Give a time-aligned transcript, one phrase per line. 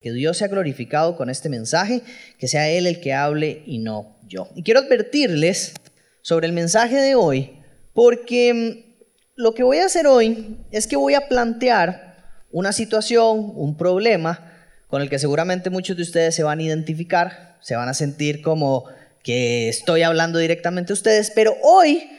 [0.00, 2.02] Que Dios sea glorificado con este mensaje,
[2.38, 4.48] que sea Él el que hable y no yo.
[4.54, 5.74] Y quiero advertirles
[6.22, 7.58] sobre el mensaje de hoy,
[7.92, 8.90] porque mm,
[9.36, 12.16] lo que voy a hacer hoy es que voy a plantear
[12.50, 14.46] una situación, un problema
[14.88, 18.42] con el que seguramente muchos de ustedes se van a identificar, se van a sentir
[18.42, 18.86] como
[19.22, 22.10] que estoy hablando directamente a ustedes, pero hoy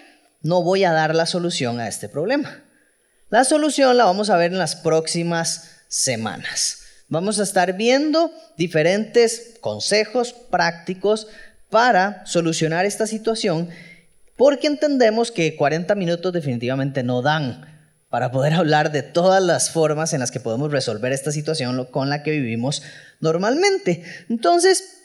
[0.42, 2.64] no voy a dar la solución a este problema.
[3.30, 6.81] La solución la vamos a ver en las próximas semanas.
[7.12, 11.28] Vamos a estar viendo diferentes consejos prácticos
[11.70, 13.68] para solucionar esta situación
[14.38, 17.66] porque entendemos que 40 minutos definitivamente no dan
[18.10, 22.10] para poder hablar de todas las formas en las que podemos resolver esta situación con
[22.10, 22.82] la que vivimos
[23.20, 24.06] normalmente.
[24.30, 25.02] Entonces,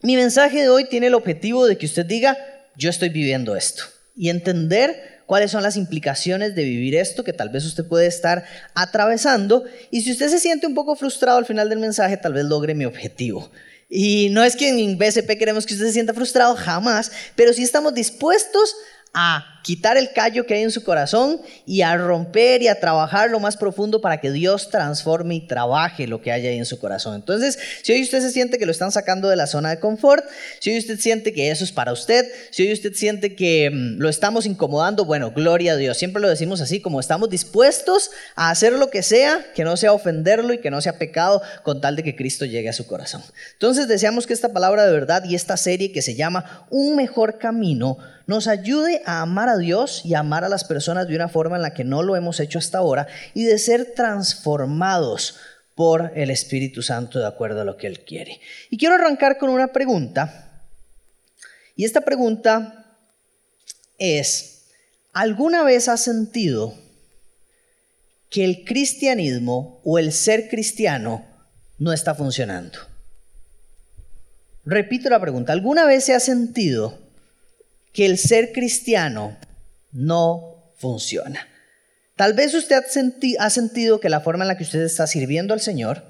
[0.00, 2.38] mi mensaje de hoy tiene el objetivo de que usted diga,
[2.76, 3.82] yo estoy viviendo esto
[4.14, 8.44] y entender cuáles son las implicaciones de vivir esto que tal vez usted puede estar
[8.74, 9.64] atravesando.
[9.90, 12.74] Y si usted se siente un poco frustrado al final del mensaje, tal vez logre
[12.74, 13.50] mi objetivo.
[13.88, 17.62] Y no es que en BSP queremos que usted se sienta frustrado, jamás, pero sí
[17.62, 18.76] estamos dispuestos
[19.14, 23.30] a quitar el callo que hay en su corazón y a romper y a trabajar
[23.30, 26.78] lo más profundo para que Dios transforme y trabaje lo que hay ahí en su
[26.78, 27.14] corazón.
[27.14, 30.24] Entonces, si hoy usted se siente que lo están sacando de la zona de confort,
[30.60, 33.98] si hoy usted siente que eso es para usted, si hoy usted siente que mm,
[33.98, 35.96] lo estamos incomodando, bueno, gloria a Dios.
[35.96, 39.92] Siempre lo decimos así, como estamos dispuestos a hacer lo que sea, que no sea
[39.92, 43.22] ofenderlo y que no sea pecado con tal de que Cristo llegue a su corazón.
[43.52, 47.38] Entonces, deseamos que esta palabra de verdad y esta serie que se llama Un mejor
[47.38, 51.56] camino nos ayude a amar a Dios y amar a las personas de una forma
[51.56, 55.36] en la que no lo hemos hecho hasta ahora y de ser transformados
[55.74, 58.40] por el Espíritu Santo de acuerdo a lo que Él quiere.
[58.70, 60.62] Y quiero arrancar con una pregunta.
[61.76, 62.96] Y esta pregunta
[63.98, 64.64] es,
[65.12, 66.74] ¿alguna vez has sentido
[68.30, 71.24] que el cristianismo o el ser cristiano
[71.78, 72.78] no está funcionando?
[74.64, 77.01] Repito la pregunta, ¿alguna vez se ha sentido
[77.92, 79.36] que el ser cristiano
[79.92, 81.46] no funciona.
[82.16, 82.76] Tal vez usted
[83.38, 86.04] ha, sentido que la forma en la que usted está sirviendo al Señor,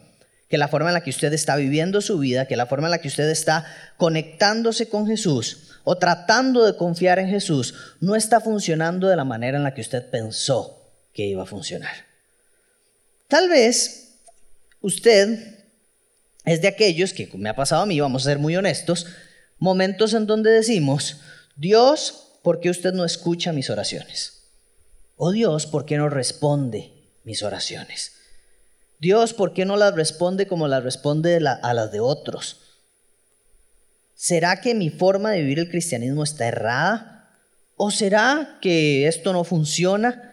[0.49, 2.91] que la forma en la que usted está viviendo su vida, que la forma en
[2.91, 3.65] la que usted está
[3.97, 9.57] conectándose con Jesús o tratando de confiar en Jesús, no está funcionando de la manera
[9.57, 10.83] en la que usted pensó
[11.15, 11.95] que iba a funcionar.
[13.29, 14.19] Tal vez
[14.81, 15.57] usted
[16.45, 19.07] es de aquellos que, como me ha pasado a mí, vamos a ser muy honestos,
[19.59, 21.21] momentos en donde decimos,
[21.57, 24.45] Dios, ¿por qué usted no escucha mis oraciones?
[25.17, 26.93] Oh Dios, ¿por qué no responde
[27.25, 28.13] mis oraciones?
[28.99, 32.61] Dios, ¿por qué no las responde como las responde a las de otros?
[34.15, 37.29] ¿Será que mi forma de vivir el cristianismo está errada?
[37.77, 40.32] ¿O será que esto no funciona?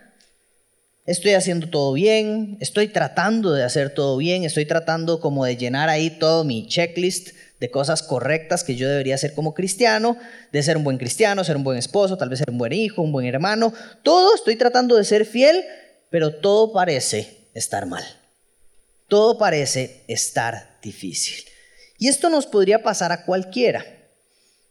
[1.09, 5.90] Estoy haciendo todo bien, estoy tratando de hacer todo bien, estoy tratando como de llenar
[5.90, 10.18] ahí todo mi checklist de cosas correctas que yo debería hacer como cristiano,
[10.52, 13.02] de ser un buen cristiano, ser un buen esposo, tal vez ser un buen hijo,
[13.02, 13.74] un buen hermano.
[14.03, 15.66] Todo estoy tratando de ser fiel,
[16.12, 18.03] pero todo parece estar mal.
[19.08, 21.44] Todo parece estar difícil.
[21.98, 23.84] Y esto nos podría pasar a cualquiera.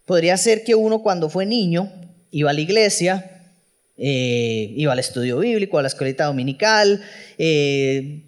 [0.06, 1.90] Podría ser que uno cuando fue niño
[2.30, 3.37] iba a la iglesia,
[3.98, 7.02] eh, iba al estudio bíblico, a la escuelita dominical,
[7.36, 8.22] eh,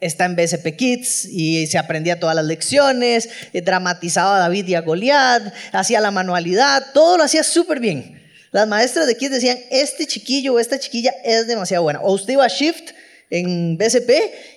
[0.00, 4.74] está en BSP Kids y se aprendía todas las lecciones, eh, dramatizaba a David y
[4.74, 8.22] a Goliat, hacía la manualidad, todo lo hacía súper bien.
[8.52, 12.00] Las maestras de Kids decían, este chiquillo o esta chiquilla es demasiado buena.
[12.02, 12.90] O usted iba a Shift
[13.30, 14.10] en BSP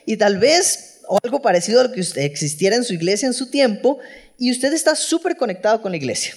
[0.05, 3.49] y tal vez, o algo parecido a lo que existiera en su iglesia en su
[3.49, 3.97] tiempo,
[4.38, 6.35] y usted está súper conectado con la iglesia.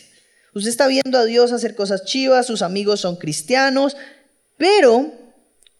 [0.55, 3.97] Usted está viendo a Dios hacer cosas chivas, sus amigos son cristianos,
[4.61, 5.11] pero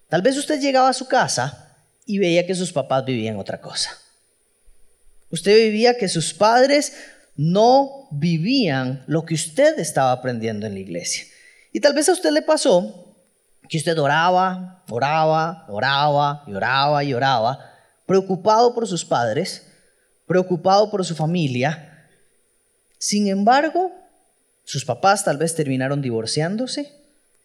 [0.09, 1.77] tal vez usted llegaba a su casa
[2.07, 3.91] y veía que sus papás vivían otra cosa.
[5.31, 6.95] Usted vivía que sus padres
[7.37, 11.25] no vivían lo que usted estaba aprendiendo en la iglesia.
[11.75, 13.15] Y tal vez a usted le pasó
[13.69, 17.71] que usted oraba, oraba, oraba oraba y oraba,
[18.07, 19.67] preocupado por sus padres,
[20.27, 22.09] preocupado por su familia.
[22.97, 23.93] Sin embargo,
[24.65, 27.00] sus papás tal vez terminaron divorciándose,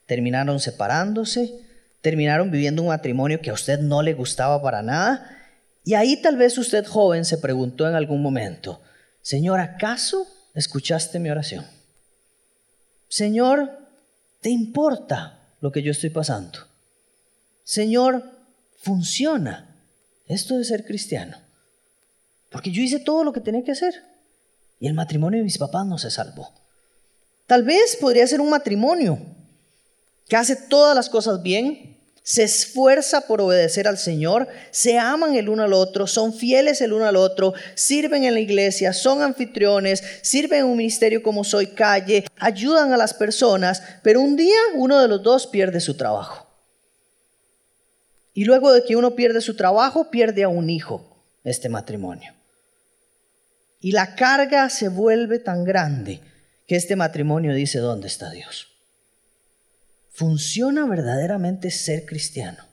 [0.05, 1.53] terminaron separándose,
[2.01, 5.37] terminaron viviendo un matrimonio que a usted no le gustaba para nada.
[5.83, 8.81] Y ahí tal vez usted joven se preguntó en algún momento,
[9.21, 11.65] Señor, ¿acaso escuchaste mi oración?
[13.07, 13.71] Señor,
[14.41, 16.59] ¿te importa lo que yo estoy pasando?
[17.63, 18.23] Señor,
[18.77, 19.75] ¿funciona
[20.27, 21.37] esto de ser cristiano?
[22.51, 24.03] Porque yo hice todo lo que tenía que hacer
[24.79, 26.53] y el matrimonio de mis papás no se salvó.
[27.47, 29.19] Tal vez podría ser un matrimonio
[30.27, 35.47] que hace todas las cosas bien, se esfuerza por obedecer al Señor, se aman el
[35.47, 40.03] uno al otro, son fieles el uno al otro, sirven en la iglesia, son anfitriones,
[40.23, 44.99] sirven en un ministerio como Soy Calle, ayudan a las personas, pero un día uno
[44.99, 46.47] de los dos pierde su trabajo.
[48.33, 51.05] Y luego de que uno pierde su trabajo, pierde a un hijo
[51.43, 52.33] este matrimonio.
[53.79, 56.21] Y la carga se vuelve tan grande
[56.67, 58.74] que este matrimonio dice, ¿dónde está Dios?
[60.15, 62.63] ¿Funciona verdaderamente ser cristiano?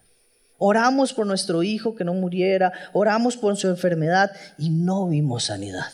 [0.59, 5.91] Oramos por nuestro hijo que no muriera, oramos por su enfermedad y no vimos sanidad.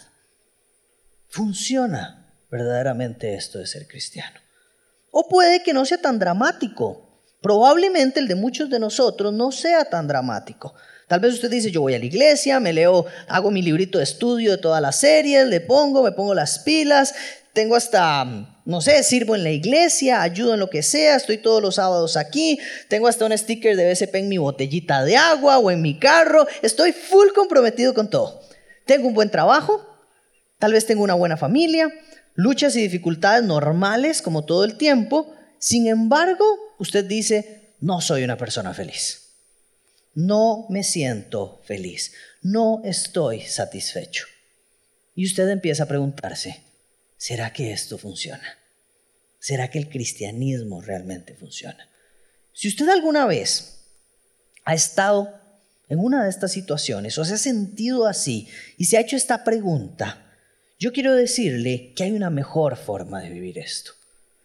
[1.26, 4.38] ¿Funciona verdaderamente esto de ser cristiano?
[5.10, 7.22] O puede que no sea tan dramático.
[7.40, 10.74] Probablemente el de muchos de nosotros no sea tan dramático.
[11.06, 14.04] Tal vez usted dice, yo voy a la iglesia, me leo, hago mi librito de
[14.04, 17.14] estudio de todas las series, le pongo, me pongo las pilas,
[17.54, 21.62] tengo hasta, no sé, sirvo en la iglesia, ayudo en lo que sea, estoy todos
[21.62, 25.70] los sábados aquí, tengo hasta un sticker de BSP en mi botellita de agua o
[25.70, 28.42] en mi carro, estoy full comprometido con todo.
[28.84, 29.86] Tengo un buen trabajo,
[30.58, 31.90] tal vez tengo una buena familia,
[32.34, 36.44] luchas y dificultades normales como todo el tiempo, sin embargo,
[36.78, 39.30] usted dice, no soy una persona feliz.
[40.12, 42.12] No me siento feliz,
[42.42, 44.26] no estoy satisfecho.
[45.14, 46.67] Y usted empieza a preguntarse,
[47.18, 48.56] ¿será que esto funciona?
[49.38, 51.88] ¿Será que el cristianismo realmente funciona?
[52.54, 53.80] Si usted alguna vez
[54.64, 55.38] ha estado
[55.88, 59.44] en una de estas situaciones o se ha sentido así y se ha hecho esta
[59.44, 60.24] pregunta,
[60.78, 63.92] yo quiero decirle que hay una mejor forma de vivir esto.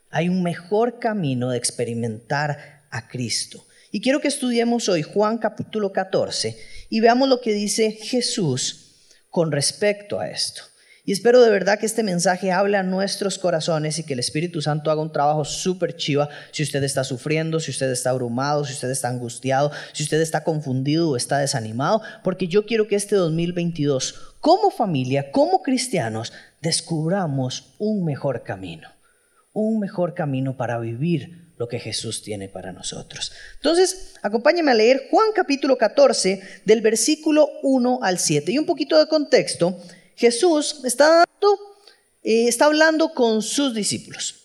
[0.10, 3.66] Hay un mejor camino de experimentar a Cristo.
[3.92, 6.58] Y quiero que estudiemos hoy Juan capítulo 14
[6.90, 8.96] y veamos lo que dice Jesús
[9.30, 10.64] con respecto a esto.
[11.06, 14.62] Y espero de verdad que este mensaje hable a nuestros corazones y que el Espíritu
[14.62, 18.72] Santo haga un trabajo súper chiva si usted está sufriendo, si usted está abrumado, si
[18.72, 23.18] usted está angustiado, si usted está confundido o está desanimado, porque yo quiero que este
[23.18, 28.88] 2022, como familia, como cristianos, descubramos un mejor camino,
[29.52, 33.34] un mejor camino para vivir lo que Jesús tiene para nosotros.
[33.56, 38.98] Entonces, acompáñame a leer Juan capítulo 14 del versículo 1 al 7 y un poquito
[38.98, 39.78] de contexto.
[40.16, 41.24] Jesús está,
[42.24, 44.36] eh, está hablando con sus discípulos.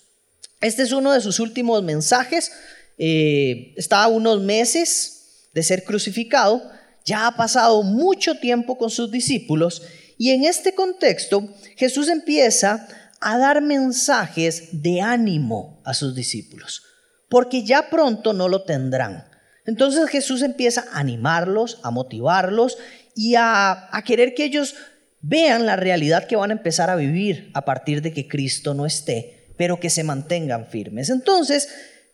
[0.61, 2.51] Este es uno de sus últimos mensajes.
[2.97, 6.61] Eh, está a unos meses de ser crucificado.
[7.05, 9.83] Ya ha pasado mucho tiempo con sus discípulos.
[10.17, 12.87] Y en este contexto, Jesús empieza
[13.21, 16.83] a dar mensajes de ánimo a sus discípulos,
[17.29, 19.25] porque ya pronto no lo tendrán.
[19.65, 22.77] Entonces Jesús empieza a animarlos, a motivarlos
[23.15, 24.75] y a, a querer que ellos
[25.21, 28.85] vean la realidad que van a empezar a vivir a partir de que Cristo no
[28.85, 31.09] esté, pero que se mantengan firmes.
[31.09, 31.69] Entonces,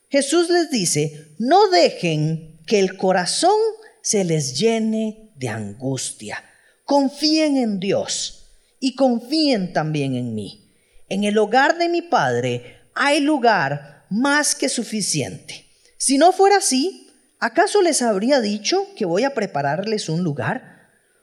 [0.10, 3.58] Jesús les dice, no dejen que el corazón
[4.02, 6.44] se les llene de angustia.
[6.84, 10.72] Confíen en Dios y confíen también en mí.
[11.10, 15.66] En el hogar de mi Padre hay lugar más que suficiente.
[15.98, 17.10] Si no fuera así,
[17.40, 20.75] ¿acaso les habría dicho que voy a prepararles un lugar?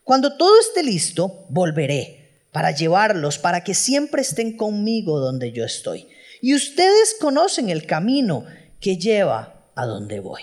[0.04, 6.08] Cuando todo esté listo, volveré para llevarlos, para que siempre estén conmigo donde yo estoy.
[6.40, 8.44] Y ustedes conocen el camino
[8.80, 10.42] que lleva a donde voy.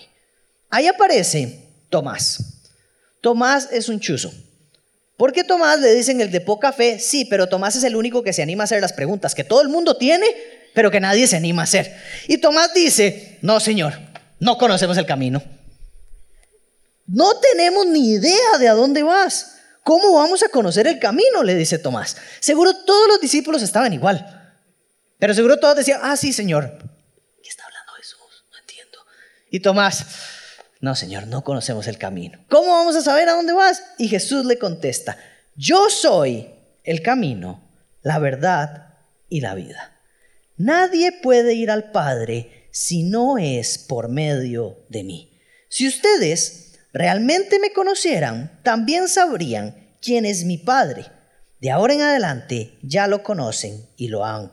[0.70, 2.62] Ahí aparece Tomás.
[3.22, 4.32] Tomás es un chuzo.
[5.18, 6.98] ¿Por qué Tomás le dicen el de poca fe?
[6.98, 9.62] Sí, pero Tomás es el único que se anima a hacer las preguntas que todo
[9.62, 10.26] el mundo tiene,
[10.74, 11.94] pero que nadie se anima a hacer.
[12.28, 13.94] Y Tomás dice, no, Señor,
[14.40, 15.44] no conocemos el camino.
[17.12, 19.56] No tenemos ni idea de a dónde vas.
[19.84, 21.42] ¿Cómo vamos a conocer el camino?
[21.42, 22.18] Le dice Tomás.
[22.40, 24.54] Seguro todos los discípulos estaban igual.
[25.18, 26.78] Pero seguro todos decían, ah, sí, Señor.
[27.42, 28.46] ¿Qué está hablando Jesús?
[28.52, 29.00] No entiendo.
[29.50, 30.06] Y Tomás,
[30.82, 32.46] no, Señor, no conocemos el camino.
[32.48, 33.84] ¿Cómo vamos a saber a dónde vas?
[33.98, 35.18] Y Jesús le contesta,
[35.56, 36.48] yo soy
[36.84, 37.68] el camino,
[38.04, 38.94] la verdad
[39.30, 40.00] y la vida.
[40.58, 45.42] Nadie puede ir al Padre si no es por medio de mí.
[45.70, 51.06] Si ustedes realmente me conocieran, también sabrían quién es mi Padre.
[51.60, 54.52] De ahora en adelante ya lo conocen y lo han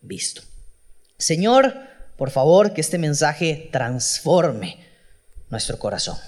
[0.00, 0.42] visto.
[1.18, 1.74] Señor,
[2.16, 4.78] por favor, que este mensaje transforme
[5.50, 6.18] nuestro corazón.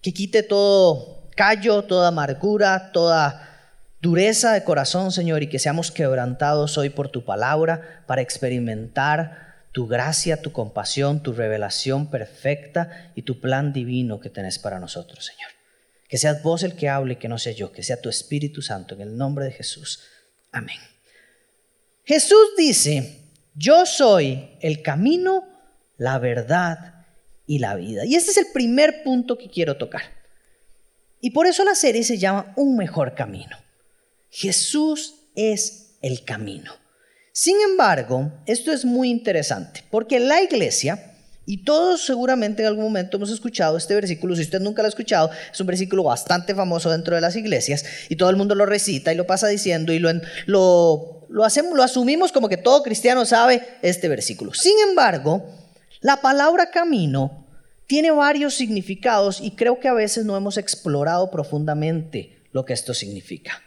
[0.00, 3.48] Que quite todo callo, toda amargura, toda
[4.00, 9.86] dureza de corazón, Señor, y que seamos quebrantados hoy por tu palabra para experimentar tu
[9.86, 15.50] gracia, tu compasión, tu revelación perfecta y tu plan divino que tenés para nosotros, Señor.
[16.08, 18.94] Que seas vos el que hable, que no sea yo, que sea tu Espíritu Santo,
[18.94, 20.00] en el nombre de Jesús.
[20.52, 20.78] Amén.
[22.04, 23.20] Jesús dice,
[23.54, 25.48] yo soy el camino,
[25.96, 27.06] la verdad
[27.46, 28.04] y la vida.
[28.04, 30.02] Y este es el primer punto que quiero tocar.
[31.22, 33.56] Y por eso la serie se llama Un mejor camino.
[34.30, 36.81] Jesús es el camino.
[37.32, 41.14] Sin embargo, esto es muy interesante, porque la iglesia,
[41.46, 44.90] y todos seguramente en algún momento hemos escuchado este versículo, si usted nunca lo ha
[44.90, 48.66] escuchado, es un versículo bastante famoso dentro de las iglesias, y todo el mundo lo
[48.66, 50.10] recita y lo pasa diciendo y lo,
[50.44, 54.52] lo, lo, hacemos, lo asumimos como que todo cristiano sabe este versículo.
[54.52, 55.42] Sin embargo,
[56.02, 57.46] la palabra camino
[57.86, 62.92] tiene varios significados y creo que a veces no hemos explorado profundamente lo que esto
[62.92, 63.62] significa.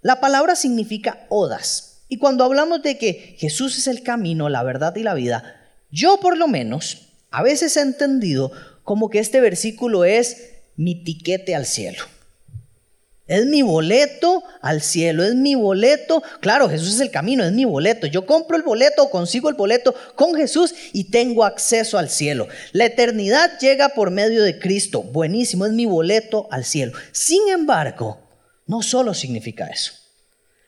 [0.00, 1.91] La palabra significa odas.
[2.12, 5.56] Y cuando hablamos de que Jesús es el camino, la verdad y la vida,
[5.90, 8.52] yo por lo menos a veces he entendido
[8.84, 12.04] como que este versículo es mi tiquete al cielo.
[13.26, 16.22] Es mi boleto al cielo, es mi boleto.
[16.40, 18.06] Claro, Jesús es el camino, es mi boleto.
[18.06, 22.46] Yo compro el boleto, consigo el boleto con Jesús y tengo acceso al cielo.
[22.72, 25.02] La eternidad llega por medio de Cristo.
[25.02, 26.92] Buenísimo, es mi boleto al cielo.
[27.12, 28.20] Sin embargo,
[28.66, 30.01] no solo significa eso.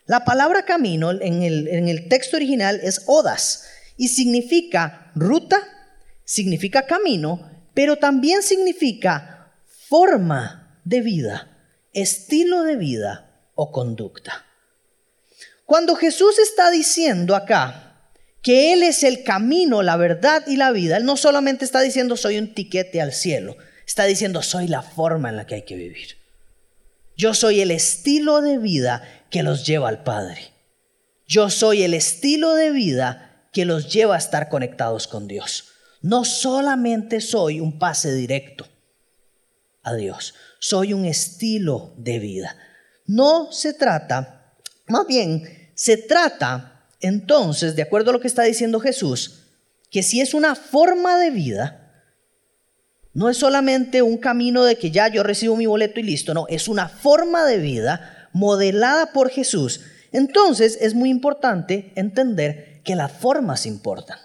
[0.07, 3.65] La palabra camino en el, texto original es odas
[3.97, 5.61] y significa ruta,
[6.25, 9.53] significa camino, pero también significa
[9.89, 11.51] forma de vida
[11.95, 14.45] estilo de vida o conducta.
[15.65, 18.11] Cuando Jesús está diciendo acá
[18.43, 22.17] que Él es el camino, la verdad y la vida, Él no solamente está diciendo
[22.17, 23.57] soy un tiquete al cielo,
[23.87, 26.19] está diciendo soy la forma en la que hay que vivir.
[27.17, 29.03] Yo soy el estilo de vida
[29.35, 30.53] que los lleva al Padre.
[31.27, 35.73] Yo soy el estilo de vida que los lleva a estar conectados con Dios.
[36.03, 38.69] No solamente soy un pase directo
[39.83, 42.57] a Dios, soy un estilo de vida.
[43.07, 44.55] No se trata,
[44.87, 45.43] más bien,
[45.75, 49.47] se trata entonces, de acuerdo a lo que está diciendo Jesús,
[49.91, 52.05] que si es una forma de vida,
[53.15, 56.47] no es solamente un camino de que ya yo recibo mi boleto y listo, no,
[56.49, 59.81] es una forma de vida modelada por Jesús.
[60.13, 64.19] Entonces es muy importante entender que las formas importan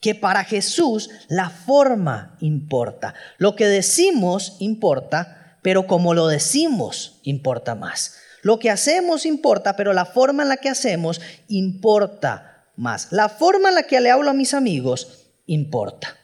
[0.00, 3.14] que para Jesús la forma importa.
[3.38, 8.14] Lo que decimos importa, pero como lo decimos importa más.
[8.42, 13.08] Lo que hacemos importa, pero la forma en la que hacemos importa más.
[13.10, 16.16] La forma en la que le hablo a mis amigos importa.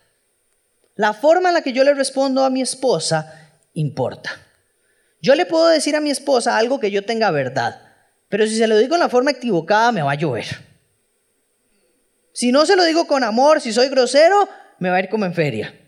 [0.94, 4.30] La forma en la que yo le respondo a mi esposa importa.
[5.24, 7.80] Yo le puedo decir a mi esposa algo que yo tenga verdad,
[8.28, 10.44] pero si se lo digo en la forma equivocada me va a llover.
[12.34, 14.46] Si no se lo digo con amor, si soy grosero,
[14.80, 15.80] me va a ir como en feria.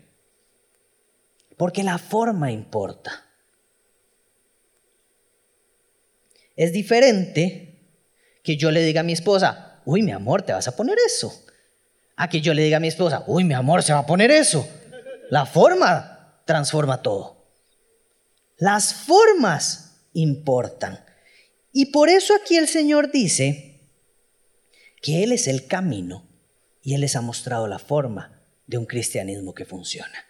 [1.55, 3.25] Porque la forma importa.
[6.55, 7.93] Es diferente
[8.43, 11.45] que yo le diga a mi esposa, uy, mi amor, te vas a poner eso.
[12.15, 14.31] A que yo le diga a mi esposa, uy, mi amor, se va a poner
[14.31, 14.67] eso.
[15.29, 17.36] La forma transforma todo.
[18.57, 20.99] Las formas importan.
[21.71, 23.91] Y por eso aquí el Señor dice
[25.01, 26.27] que Él es el camino,
[26.81, 30.25] y Él les ha mostrado la forma de un cristianismo que funciona.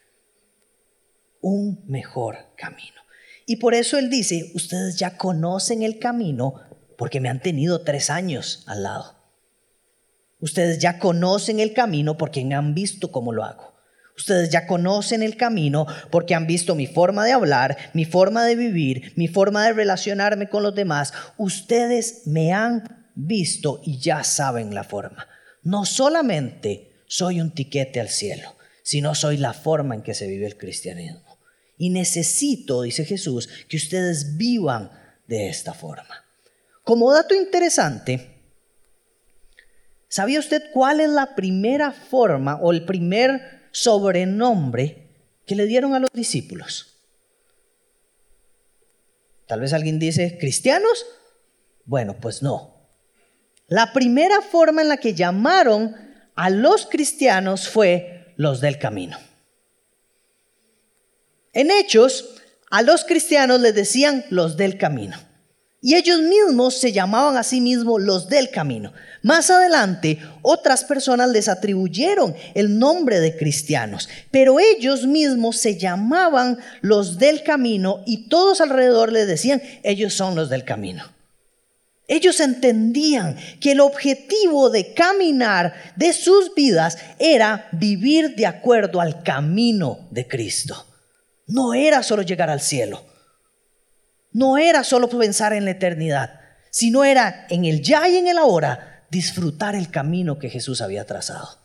[1.39, 3.01] Un mejor camino.
[3.46, 6.55] Y por eso Él dice, ustedes ya conocen el camino
[6.98, 9.15] porque me han tenido tres años al lado.
[10.41, 13.76] Ustedes ya conocen el camino porque me han visto cómo lo hago.
[14.17, 18.55] Ustedes ya conocen el camino porque han visto mi forma de hablar, mi forma de
[18.55, 21.13] vivir, mi forma de relacionarme con los demás.
[21.38, 25.27] Ustedes me han visto y ya saben la forma
[25.67, 30.47] no solamente soy un tiquete al cielo, sino soy la forma en que se vive
[30.47, 31.38] el cristianismo.
[31.77, 34.89] Y necesito, dice Jesús, que ustedes vivan
[35.27, 36.24] de esta forma.
[36.83, 38.29] Como dato interesante,
[40.07, 45.07] ¿sabía usted cuál es la primera forma o el primer sobrenombre
[45.46, 46.96] que le dieron a los discípulos?
[49.48, 51.05] Tal vez alguien dice, ¿cristianos?
[51.86, 52.75] Bueno, pues no.
[53.67, 55.96] La primera forma en la que llamaron
[56.36, 59.17] a los cristianos fue los del camino.
[61.53, 62.36] En Hechos,
[62.69, 65.17] a los cristianos les decían los del camino.
[65.81, 68.93] Y ellos mismos se llamaban a sí mismos los del camino.
[69.22, 76.57] Más adelante, otras personas les atribuyeron el nombre de cristianos, pero ellos mismos se llamaban
[76.81, 81.03] los del camino y todos alrededor les decían, ellos son los del camino.
[82.07, 89.24] Ellos entendían que el objetivo de caminar de sus vidas era vivir de acuerdo al
[89.24, 90.86] camino de Cristo.
[91.48, 93.03] No era solo llegar al cielo.
[94.38, 96.39] No era solo pensar en la eternidad,
[96.70, 101.06] sino era en el ya y en el ahora disfrutar el camino que Jesús había
[101.06, 101.58] trazado.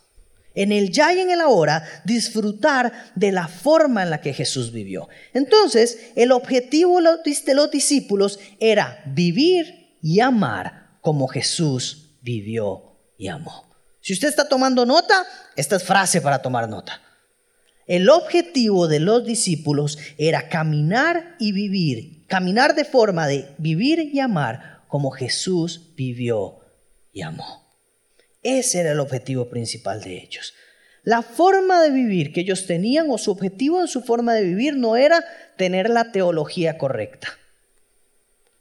[0.54, 4.72] en el ya y en el ahora, disfrutar de la forma en la que Jesús
[4.72, 5.10] vivió.
[5.34, 13.66] Entonces, el objetivo de los discípulos era vivir y amar como Jesús vivió y amó.
[14.00, 15.26] Si usted está tomando nota,
[15.56, 17.02] esta es frase para tomar nota.
[17.86, 24.20] El objetivo de los discípulos era caminar y vivir, caminar de forma de vivir y
[24.20, 26.60] amar como Jesús vivió
[27.12, 27.62] y amó.
[28.42, 30.54] Ese era el objetivo principal de ellos.
[31.04, 34.76] La forma de vivir que ellos tenían o su objetivo en su forma de vivir
[34.76, 35.24] no era
[35.56, 37.28] tener la teología correcta.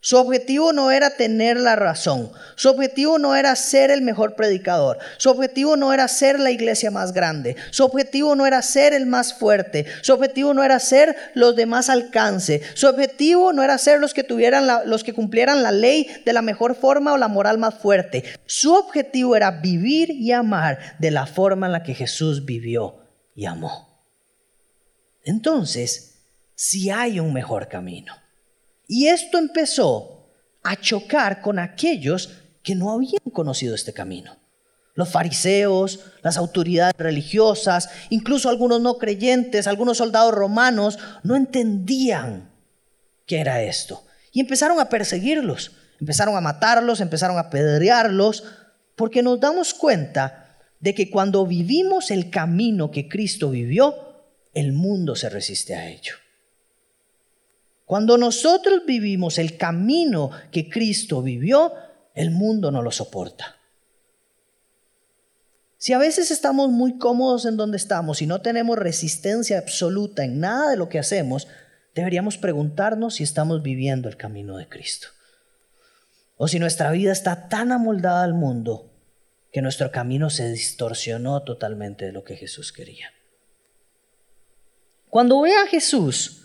[0.03, 2.31] Su objetivo no era tener la razón.
[2.55, 4.97] Su objetivo no era ser el mejor predicador.
[5.17, 7.55] Su objetivo no era ser la iglesia más grande.
[7.69, 9.85] Su objetivo no era ser el más fuerte.
[10.01, 12.63] Su objetivo no era ser los de más alcance.
[12.73, 16.41] Su objetivo no era ser los que tuvieran los que cumplieran la ley de la
[16.41, 18.23] mejor forma o la moral más fuerte.
[18.47, 23.05] Su objetivo era vivir y amar de la forma en la que Jesús vivió
[23.35, 24.03] y amó.
[25.23, 26.23] Entonces,
[26.55, 28.20] si hay un mejor camino.
[28.93, 30.27] Y esto empezó
[30.63, 34.35] a chocar con aquellos que no habían conocido este camino.
[34.95, 42.51] Los fariseos, las autoridades religiosas, incluso algunos no creyentes, algunos soldados romanos, no entendían
[43.25, 44.03] qué era esto.
[44.33, 45.71] Y empezaron a perseguirlos,
[46.01, 48.43] empezaron a matarlos, empezaron a apedrearlos,
[48.97, 53.95] porque nos damos cuenta de que cuando vivimos el camino que Cristo vivió,
[54.53, 56.15] el mundo se resiste a ello.
[57.91, 61.73] Cuando nosotros vivimos el camino que Cristo vivió,
[62.15, 63.57] el mundo no lo soporta.
[65.77, 70.39] Si a veces estamos muy cómodos en donde estamos y no tenemos resistencia absoluta en
[70.39, 71.49] nada de lo que hacemos,
[71.93, 75.09] deberíamos preguntarnos si estamos viviendo el camino de Cristo.
[76.37, 78.89] O si nuestra vida está tan amoldada al mundo
[79.51, 83.11] que nuestro camino se distorsionó totalmente de lo que Jesús quería.
[85.09, 86.40] Cuando ve a Jesús,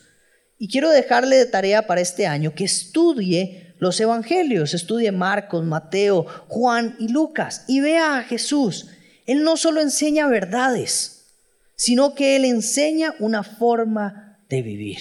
[0.59, 6.27] y quiero dejarle de tarea para este año que estudie los evangelios, estudie Marcos, Mateo,
[6.49, 8.89] Juan y Lucas y vea a Jesús.
[9.27, 11.27] Él no solo enseña verdades,
[11.75, 14.99] sino que Él enseña una forma de vivir.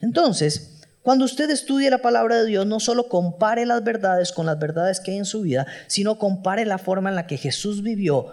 [0.00, 4.58] Entonces, cuando usted estudie la palabra de Dios, no solo compare las verdades con las
[4.58, 8.32] verdades que hay en su vida, sino compare la forma en la que Jesús vivió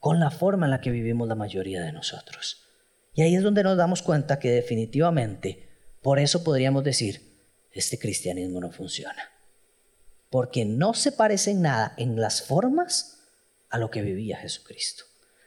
[0.00, 2.63] con la forma en la que vivimos la mayoría de nosotros.
[3.14, 5.68] Y ahí es donde nos damos cuenta que definitivamente,
[6.02, 7.34] por eso podríamos decir,
[7.72, 9.30] este cristianismo no funciona.
[10.30, 13.20] Porque no se parece en nada en las formas
[13.70, 15.04] a lo que vivía Jesucristo.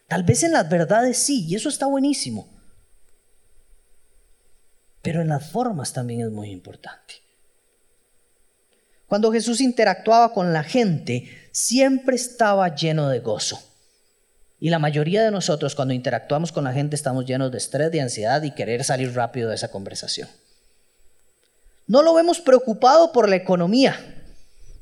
[0.07, 2.49] Tal vez en las verdades sí, y eso está buenísimo.
[5.01, 7.15] Pero en las formas también es muy importante.
[9.07, 13.61] Cuando Jesús interactuaba con la gente, siempre estaba lleno de gozo.
[14.59, 18.01] Y la mayoría de nosotros cuando interactuamos con la gente estamos llenos de estrés, de
[18.01, 20.27] ansiedad y querer salir rápido de esa conversación.
[21.85, 23.97] No lo vemos preocupado por la economía,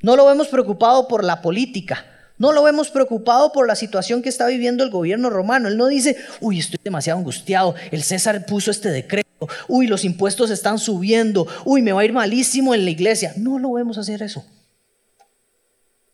[0.02, 2.06] no lo vemos preocupado por la política,
[2.38, 5.68] no lo vemos preocupado por la situación que está viviendo el gobierno romano.
[5.68, 10.50] Él no dice, uy, estoy demasiado angustiado, el César puso este decreto, uy, los impuestos
[10.50, 13.34] están subiendo, uy, me va a ir malísimo en la iglesia.
[13.36, 14.46] No lo vemos hacer eso.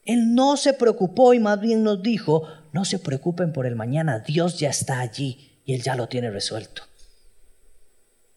[0.04, 4.20] Él no se preocupó y más bien nos dijo, no se preocupen por el mañana,
[4.20, 6.84] Dios ya está allí y Él ya lo tiene resuelto.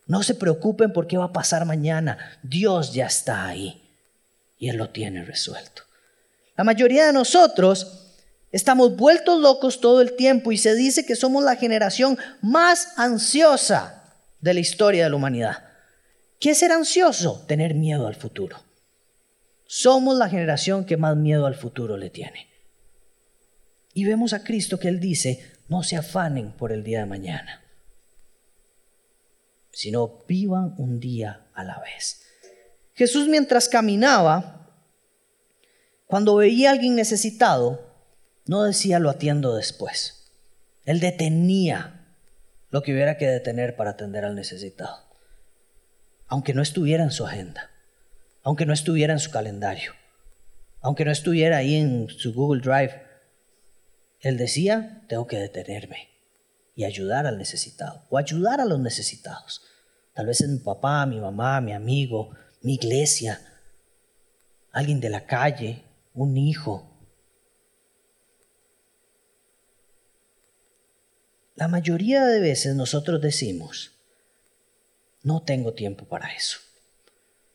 [0.06, 3.82] No se preocupen por qué va a pasar mañana, Dios ya está ahí
[4.58, 5.82] y Él lo tiene resuelto.
[6.56, 8.16] La mayoría de nosotros
[8.52, 14.12] estamos vueltos locos todo el tiempo y se dice que somos la generación más ansiosa
[14.40, 15.64] de la historia de la humanidad.
[16.38, 17.44] ¿Qué es ser ansioso?
[17.48, 18.62] Tener miedo al futuro.
[19.66, 22.53] Somos la generación que más miedo al futuro le tiene.
[23.94, 27.62] Y vemos a Cristo que Él dice, no se afanen por el día de mañana,
[29.70, 32.22] sino vivan un día a la vez.
[32.94, 34.68] Jesús mientras caminaba,
[36.06, 37.94] cuando veía a alguien necesitado,
[38.46, 40.32] no decía lo atiendo después.
[40.84, 42.06] Él detenía
[42.70, 44.98] lo que hubiera que detener para atender al necesitado,
[46.26, 47.70] aunque no estuviera en su agenda
[48.44, 49.94] aunque no estuviera en su calendario,
[50.80, 53.02] aunque no estuviera ahí en su Google Drive.
[54.24, 56.08] Él decía, tengo que detenerme
[56.74, 59.60] y ayudar al necesitado o ayudar a los necesitados.
[60.14, 62.30] Tal vez es mi papá, mi mamá, mi amigo,
[62.62, 63.38] mi iglesia,
[64.72, 65.84] alguien de la calle,
[66.14, 66.90] un hijo.
[71.54, 73.92] La mayoría de veces nosotros decimos,
[75.22, 76.60] no tengo tiempo para eso.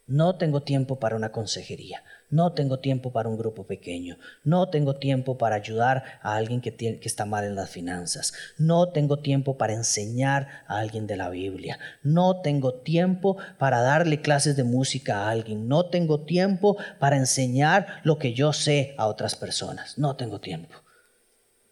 [0.06, 2.04] No tengo tiempo para una consejería.
[2.30, 6.76] No tengo tiempo para un grupo pequeño, no tengo tiempo para ayudar a alguien que,
[6.76, 11.30] que está mal en las finanzas, no tengo tiempo para enseñar a alguien de la
[11.30, 17.18] Biblia, no tengo tiempo para darle clases de música a alguien, no tengo tiempo para
[17.18, 20.76] enseñar lo que yo sé a otras personas, no tengo tiempo.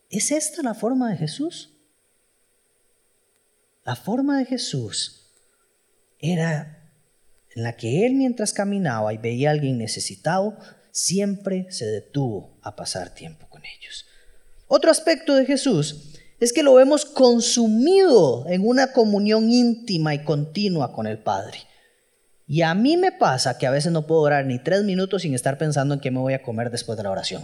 [0.09, 1.73] ¿Es esta la forma de Jesús?
[3.83, 5.31] La forma de Jesús
[6.19, 6.76] era
[7.57, 10.55] en la que él mientras caminaba y veía a alguien necesitado,
[10.91, 14.05] siempre se detuvo a pasar tiempo con ellos.
[14.67, 20.93] Otro aspecto de Jesús es que lo vemos consumido en una comunión íntima y continua
[20.93, 21.57] con el Padre.
[22.45, 25.33] Y a mí me pasa que a veces no puedo orar ni tres minutos sin
[25.33, 27.43] estar pensando en qué me voy a comer después de la oración.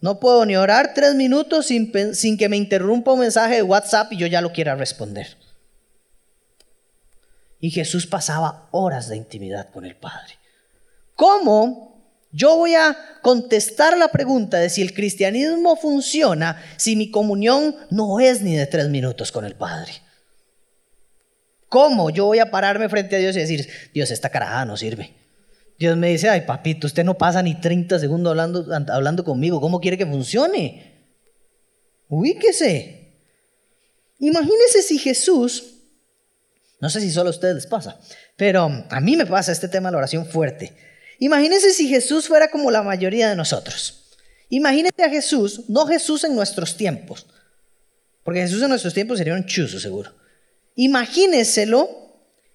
[0.00, 4.16] No puedo ni orar tres minutos sin, que me interrumpa un mensaje de WhatsApp y
[4.16, 5.43] yo ya lo quiera responder.
[7.60, 10.34] Y Jesús pasaba horas de intimidad con el Padre.
[11.14, 11.94] ¿Cómo
[12.32, 18.18] yo voy a contestar la pregunta de si el cristianismo funciona si mi comunión no
[18.20, 19.92] es ni de tres minutos con el Padre?
[21.68, 25.14] ¿Cómo yo voy a pararme frente a Dios y decir, Dios, esta carajada no sirve?
[25.78, 29.80] Dios me dice, ay papito, usted no pasa ni 30 segundos hablando, hablando conmigo, ¿cómo
[29.80, 30.94] quiere que funcione?
[32.08, 33.12] Ubíquese.
[34.20, 35.73] Imagínese si Jesús
[36.84, 37.98] no sé si solo a ustedes les pasa,
[38.36, 40.76] pero a mí me pasa este tema de la oración fuerte.
[41.18, 44.10] Imagínense si Jesús fuera como la mayoría de nosotros.
[44.50, 47.24] Imagínense a Jesús, no Jesús en nuestros tiempos,
[48.22, 50.14] porque Jesús en nuestros tiempos sería un chuzo seguro.
[50.74, 51.88] Imagínenselo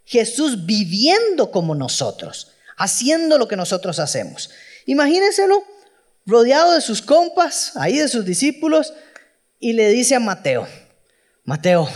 [0.06, 4.52] Jesús viviendo como nosotros, haciendo lo que nosotros hacemos.
[4.86, 5.64] Imagínenselo
[6.28, 8.94] rodeado de sus compas, ahí de sus discípulos,
[9.60, 10.68] y le dice a Mateo,
[11.46, 11.90] Mateo,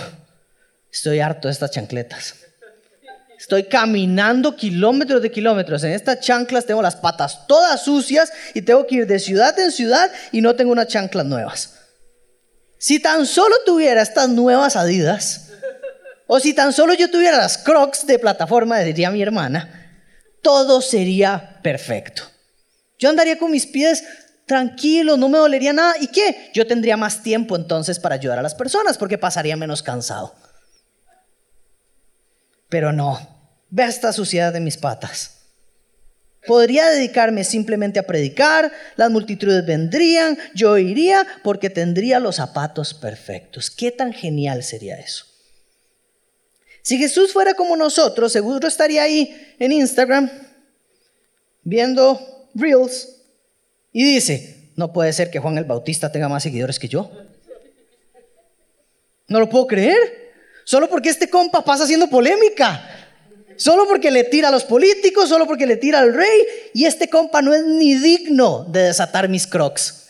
[0.93, 2.35] Estoy harto de estas chancletas.
[3.39, 5.83] Estoy caminando kilómetros de kilómetros.
[5.83, 9.71] En estas chanclas tengo las patas todas sucias y tengo que ir de ciudad en
[9.71, 11.73] ciudad y no tengo unas chanclas nuevas.
[12.77, 15.49] Si tan solo tuviera estas nuevas Adidas,
[16.27, 20.05] o si tan solo yo tuviera las Crocs de plataforma, diría mi hermana,
[20.43, 22.23] todo sería perfecto.
[22.99, 24.03] Yo andaría con mis pies
[24.45, 25.95] tranquilos, no me dolería nada.
[25.99, 26.51] ¿Y qué?
[26.53, 30.35] Yo tendría más tiempo entonces para ayudar a las personas porque pasaría menos cansado.
[32.73, 33.19] Pero no,
[33.69, 35.41] ve esta suciedad de mis patas.
[36.47, 43.69] Podría dedicarme simplemente a predicar, las multitudes vendrían, yo iría porque tendría los zapatos perfectos.
[43.69, 45.25] ¿Qué tan genial sería eso?
[46.81, 50.31] Si Jesús fuera como nosotros, seguro estaría ahí en Instagram
[51.61, 53.21] viendo Reels
[53.91, 57.11] y dice, no puede ser que Juan el Bautista tenga más seguidores que yo.
[59.27, 60.22] No lo puedo creer.
[60.65, 62.89] Solo porque este compa pasa haciendo polémica.
[63.57, 66.41] Solo porque le tira a los políticos, solo porque le tira al rey.
[66.73, 70.07] Y este compa no es ni digno de desatar mis crocs.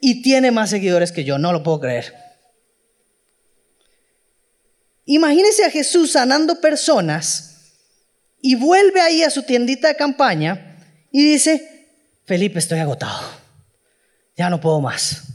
[0.00, 2.12] Y tiene más seguidores que yo, no lo puedo creer.
[5.04, 7.52] Imagínese a Jesús sanando personas
[8.40, 10.76] y vuelve ahí a su tiendita de campaña
[11.12, 11.88] y dice,
[12.24, 13.20] Felipe, estoy agotado.
[14.36, 15.31] Ya no puedo más.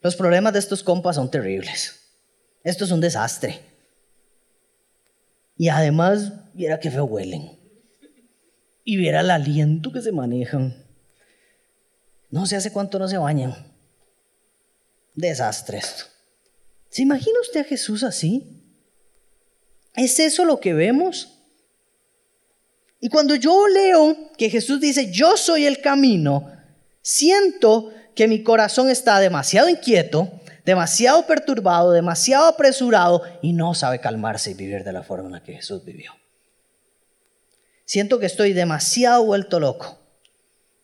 [0.00, 2.00] Los problemas de estos compas son terribles.
[2.62, 3.60] Esto es un desastre.
[5.56, 7.58] Y además, viera qué feo huelen.
[8.84, 10.86] Y viera el aliento que se manejan.
[12.30, 13.54] No sé hace cuánto no se bañan.
[15.14, 16.04] Desastre esto.
[16.90, 18.62] ¿Se imagina usted a Jesús así?
[19.94, 21.34] ¿Es eso lo que vemos?
[23.00, 26.52] Y cuando yo leo que Jesús dice, yo soy el camino,
[27.02, 30.28] siento que mi corazón está demasiado inquieto,
[30.64, 35.42] demasiado perturbado, demasiado apresurado y no sabe calmarse y vivir de la forma en la
[35.44, 36.10] que Jesús vivió.
[37.84, 40.00] Siento que estoy demasiado vuelto loco,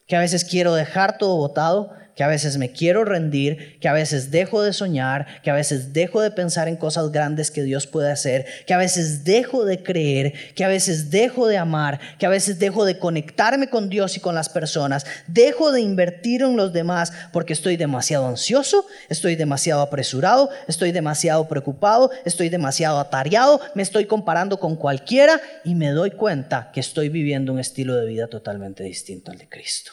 [0.06, 3.92] que a veces quiero dejar todo botado que a veces me quiero rendir, que a
[3.92, 7.87] veces dejo de soñar, que a veces dejo de pensar en cosas grandes que Dios
[7.87, 12.27] puede hacer, que a veces dejo de creer, que a veces dejo de amar, que
[12.27, 16.57] a veces dejo de conectarme con Dios y con las personas, dejo de invertir en
[16.57, 23.61] los demás porque estoy demasiado ansioso, estoy demasiado apresurado, estoy demasiado preocupado, estoy demasiado atareado,
[23.74, 28.07] me estoy comparando con cualquiera y me doy cuenta que estoy viviendo un estilo de
[28.07, 29.92] vida totalmente distinto al de Cristo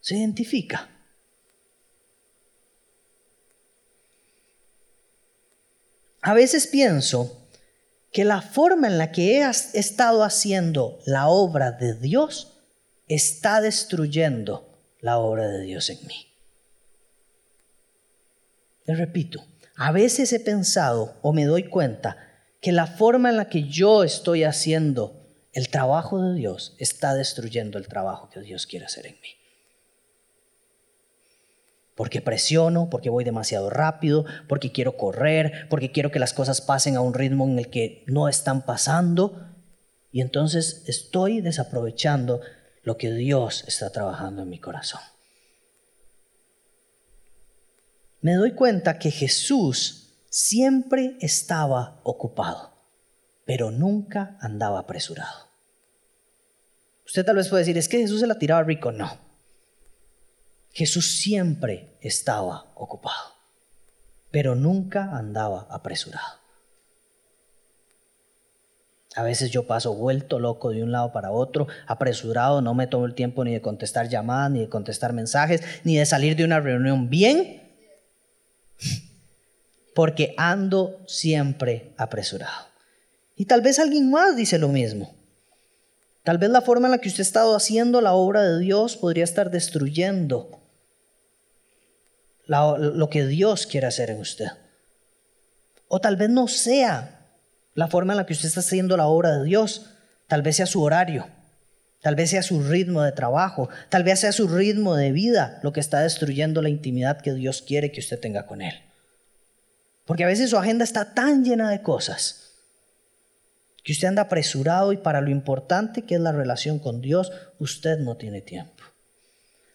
[0.00, 0.88] se identifica.
[6.22, 7.48] A veces pienso
[8.12, 12.58] que la forma en la que he estado haciendo la obra de Dios
[13.08, 14.68] está destruyendo
[15.00, 16.26] la obra de Dios en mí.
[18.84, 19.44] Le repito,
[19.76, 22.16] a veces he pensado o me doy cuenta
[22.60, 25.16] que la forma en la que yo estoy haciendo
[25.52, 29.39] el trabajo de Dios está destruyendo el trabajo que Dios quiere hacer en mí.
[32.00, 36.96] Porque presiono, porque voy demasiado rápido, porque quiero correr, porque quiero que las cosas pasen
[36.96, 39.46] a un ritmo en el que no están pasando.
[40.10, 42.40] Y entonces estoy desaprovechando
[42.84, 45.02] lo que Dios está trabajando en mi corazón.
[48.22, 52.70] Me doy cuenta que Jesús siempre estaba ocupado
[53.50, 55.48] pero nunca andaba apresurado.
[57.04, 58.92] Usted tal vez puede decir, es que Jesús se la tiraba rico.
[58.92, 59.29] No.
[60.72, 63.34] Jesús siempre estaba ocupado,
[64.30, 66.40] pero nunca andaba apresurado.
[69.16, 73.06] A veces yo paso vuelto loco de un lado para otro, apresurado, no me tomo
[73.06, 76.60] el tiempo ni de contestar llamadas, ni de contestar mensajes, ni de salir de una
[76.60, 77.60] reunión bien,
[79.96, 82.68] porque ando siempre apresurado.
[83.34, 85.12] Y tal vez alguien más dice lo mismo.
[86.22, 88.96] Tal vez la forma en la que usted ha estado haciendo la obra de Dios
[88.96, 90.59] podría estar destruyendo
[92.50, 94.48] lo que Dios quiere hacer en usted.
[95.88, 97.20] O tal vez no sea
[97.74, 99.86] la forma en la que usted está haciendo la obra de Dios.
[100.26, 101.28] Tal vez sea su horario.
[102.02, 103.68] Tal vez sea su ritmo de trabajo.
[103.88, 107.62] Tal vez sea su ritmo de vida lo que está destruyendo la intimidad que Dios
[107.62, 108.74] quiere que usted tenga con Él.
[110.06, 112.50] Porque a veces su agenda está tan llena de cosas
[113.84, 117.98] que usted anda apresurado y para lo importante que es la relación con Dios, usted
[117.98, 118.84] no tiene tiempo.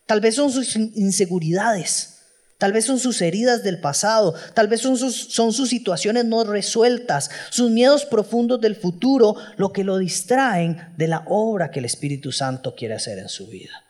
[0.06, 2.15] Tal vez son sus inseguridades,
[2.58, 6.44] tal vez son sus heridas del pasado, tal vez son sus, son sus situaciones no
[6.44, 11.86] resueltas, sus miedos profundos del futuro, lo que lo distraen de la obra que el
[11.86, 13.84] Espíritu Santo quiere hacer en su vida.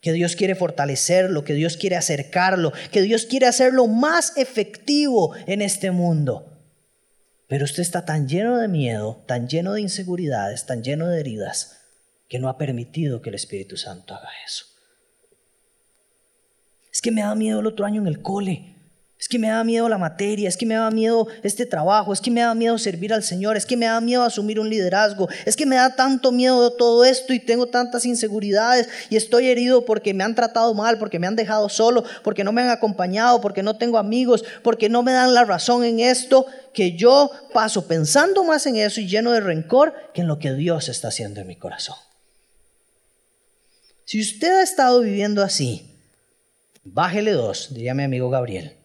[0.00, 5.62] Que Dios quiere fortalecerlo, que Dios quiere acercarlo, que Dios quiere hacerlo más efectivo en
[5.62, 6.48] este mundo.
[7.46, 11.78] Pero usted está tan lleno de miedo, tan lleno de inseguridades, tan lleno de heridas,
[12.28, 14.71] que no ha permitido que el Espíritu Santo haga eso.
[16.92, 18.72] Es que me da miedo el otro año en el cole.
[19.22, 22.20] Es que me da miedo la materia, es que me da miedo este trabajo, es
[22.20, 25.28] que me da miedo servir al Señor, es que me da miedo asumir un liderazgo,
[25.46, 29.84] es que me da tanto miedo todo esto y tengo tantas inseguridades y estoy herido
[29.84, 33.40] porque me han tratado mal, porque me han dejado solo, porque no me han acompañado,
[33.40, 37.86] porque no tengo amigos, porque no me dan la razón en esto, que yo paso
[37.86, 41.40] pensando más en eso y lleno de rencor que en lo que Dios está haciendo
[41.40, 41.96] en mi corazón.
[44.04, 45.91] Si usted ha estado viviendo así,
[46.84, 48.78] bájele dos, diría mi amigo Gabriel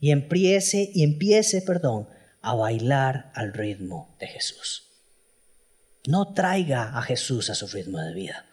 [0.00, 2.08] y empiece, y empiece, perdón,
[2.42, 4.84] a bailar al ritmo de Jesús.
[6.06, 8.46] No traiga a Jesús a su ritmo de vida,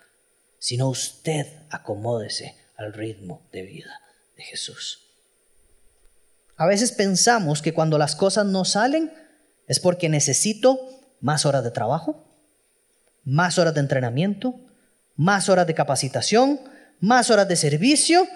[0.57, 4.01] sino usted acomódese al ritmo de vida
[4.35, 4.99] de Jesús.
[6.55, 9.11] A veces pensamos que cuando las cosas no salen
[9.67, 10.79] es porque necesito
[11.19, 12.25] más horas de trabajo,
[13.23, 14.59] más horas de entrenamiento,
[15.15, 16.59] más horas de capacitación,
[16.99, 18.27] más horas de servicio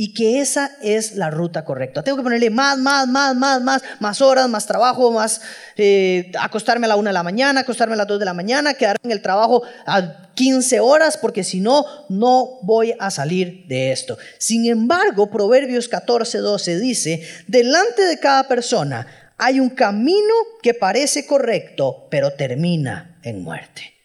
[0.00, 2.02] y que esa es la ruta correcta.
[2.02, 5.42] Tengo que ponerle más, más, más, más, más, más horas, más trabajo, más
[5.76, 8.72] eh, acostarme a la una de la mañana, acostarme a las dos de la mañana,
[8.72, 13.92] quedarme en el trabajo a 15 horas, porque si no, no voy a salir de
[13.92, 14.16] esto.
[14.38, 20.32] Sin embargo, Proverbios 14, 12 dice, delante de cada persona hay un camino
[20.62, 23.99] que parece correcto, pero termina en muerte.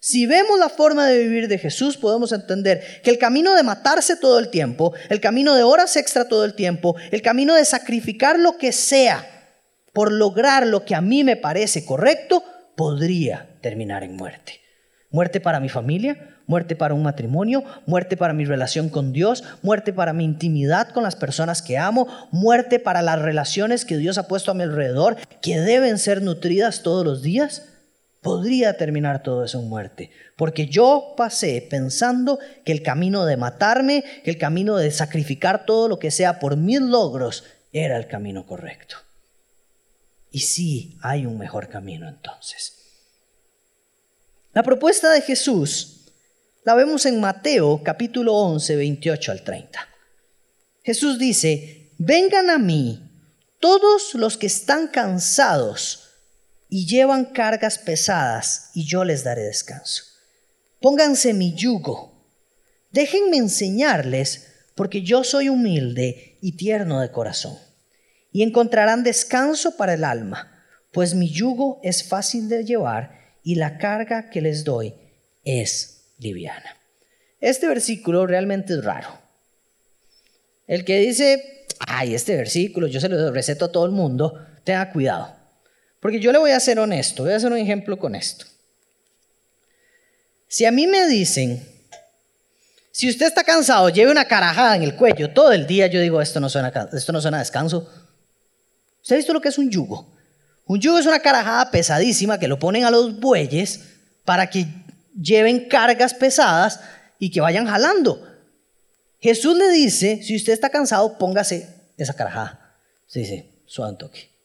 [0.00, 4.16] Si vemos la forma de vivir de Jesús, podemos entender que el camino de matarse
[4.16, 8.38] todo el tiempo, el camino de horas extra todo el tiempo, el camino de sacrificar
[8.38, 9.26] lo que sea
[9.92, 12.44] por lograr lo que a mí me parece correcto,
[12.76, 14.60] podría terminar en muerte.
[15.10, 19.92] Muerte para mi familia, muerte para un matrimonio, muerte para mi relación con Dios, muerte
[19.92, 24.28] para mi intimidad con las personas que amo, muerte para las relaciones que Dios ha
[24.28, 27.64] puesto a mi alrededor, que deben ser nutridas todos los días
[28.22, 30.10] podría terminar todo eso en muerte.
[30.36, 35.88] Porque yo pasé pensando que el camino de matarme, que el camino de sacrificar todo
[35.88, 38.96] lo que sea por mis logros, era el camino correcto.
[40.30, 42.74] Y sí, hay un mejor camino entonces.
[44.52, 46.12] La propuesta de Jesús
[46.64, 49.88] la vemos en Mateo capítulo 11, 28 al 30.
[50.82, 53.02] Jesús dice, vengan a mí
[53.60, 56.07] todos los que están cansados
[56.68, 60.04] y llevan cargas pesadas, y yo les daré descanso.
[60.80, 62.12] Pónganse mi yugo.
[62.92, 67.58] Déjenme enseñarles, porque yo soy humilde y tierno de corazón.
[68.32, 73.78] Y encontrarán descanso para el alma, pues mi yugo es fácil de llevar y la
[73.78, 74.94] carga que les doy
[75.44, 76.76] es liviana.
[77.40, 79.08] Este versículo realmente es raro.
[80.66, 84.92] El que dice, ay, este versículo yo se lo receto a todo el mundo, tenga
[84.92, 85.37] cuidado
[86.00, 88.46] Porque yo le voy a ser honesto, voy a hacer un ejemplo con esto.
[90.46, 91.66] Si a mí me dicen,
[92.90, 96.20] si usted está cansado, lleve una carajada en el cuello todo el día, yo digo,
[96.20, 97.88] esto no suena, esto no suena descanso.
[99.02, 100.14] ¿Usted ha visto lo que es un yugo?
[100.66, 103.80] Un yugo es una carajada pesadísima que lo ponen a los bueyes
[104.24, 104.66] para que
[105.20, 106.80] lleven cargas pesadas
[107.18, 108.24] y que vayan jalando.
[109.20, 112.76] Jesús le dice, si usted está cansado, póngase esa carajada.
[113.06, 114.37] Sí, sí, suave toque.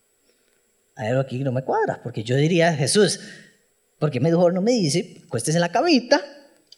[0.96, 3.20] Hay algo aquí no me cuadra, porque yo diría, Jesús,
[4.00, 6.22] ¿por qué mejor no me dice, cuéstese en la camita,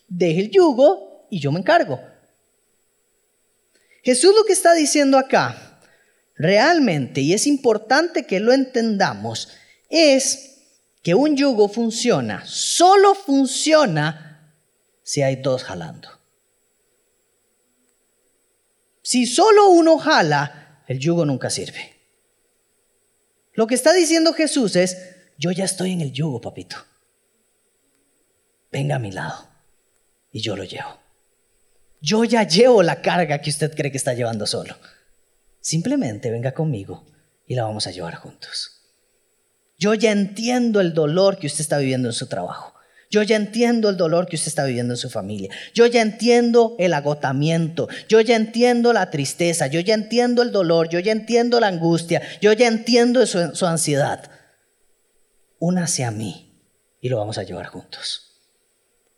[0.08, 2.00] deje el yugo y yo me encargo?
[4.04, 5.82] Jesús lo que está diciendo acá,
[6.36, 9.50] realmente, y es importante que lo entendamos,
[9.90, 10.56] es
[11.02, 14.54] que un yugo funciona, solo funciona
[15.04, 16.10] si hay dos jalando.
[19.02, 21.95] Si solo uno jala, el yugo nunca sirve.
[23.56, 24.98] Lo que está diciendo Jesús es,
[25.38, 26.78] yo ya estoy en el yugo, papito.
[28.72, 29.48] Venga a mi lado
[30.32, 31.00] y yo lo llevo.
[32.02, 34.78] Yo ya llevo la carga que usted cree que está llevando solo.
[35.62, 37.06] Simplemente venga conmigo
[37.48, 38.82] y la vamos a llevar juntos.
[39.78, 42.75] Yo ya entiendo el dolor que usted está viviendo en su trabajo.
[43.10, 45.50] Yo ya entiendo el dolor que usted está viviendo en su familia.
[45.74, 47.88] Yo ya entiendo el agotamiento.
[48.10, 49.68] Yo ya entiendo la tristeza.
[49.68, 50.90] Yo ya entiendo el dolor.
[50.90, 52.22] Yo ya entiendo la angustia.
[52.42, 54.30] Yo ya entiendo su, ansiedad.
[55.60, 56.52] Únase a mí
[57.00, 58.42] y lo vamos a llevar juntos.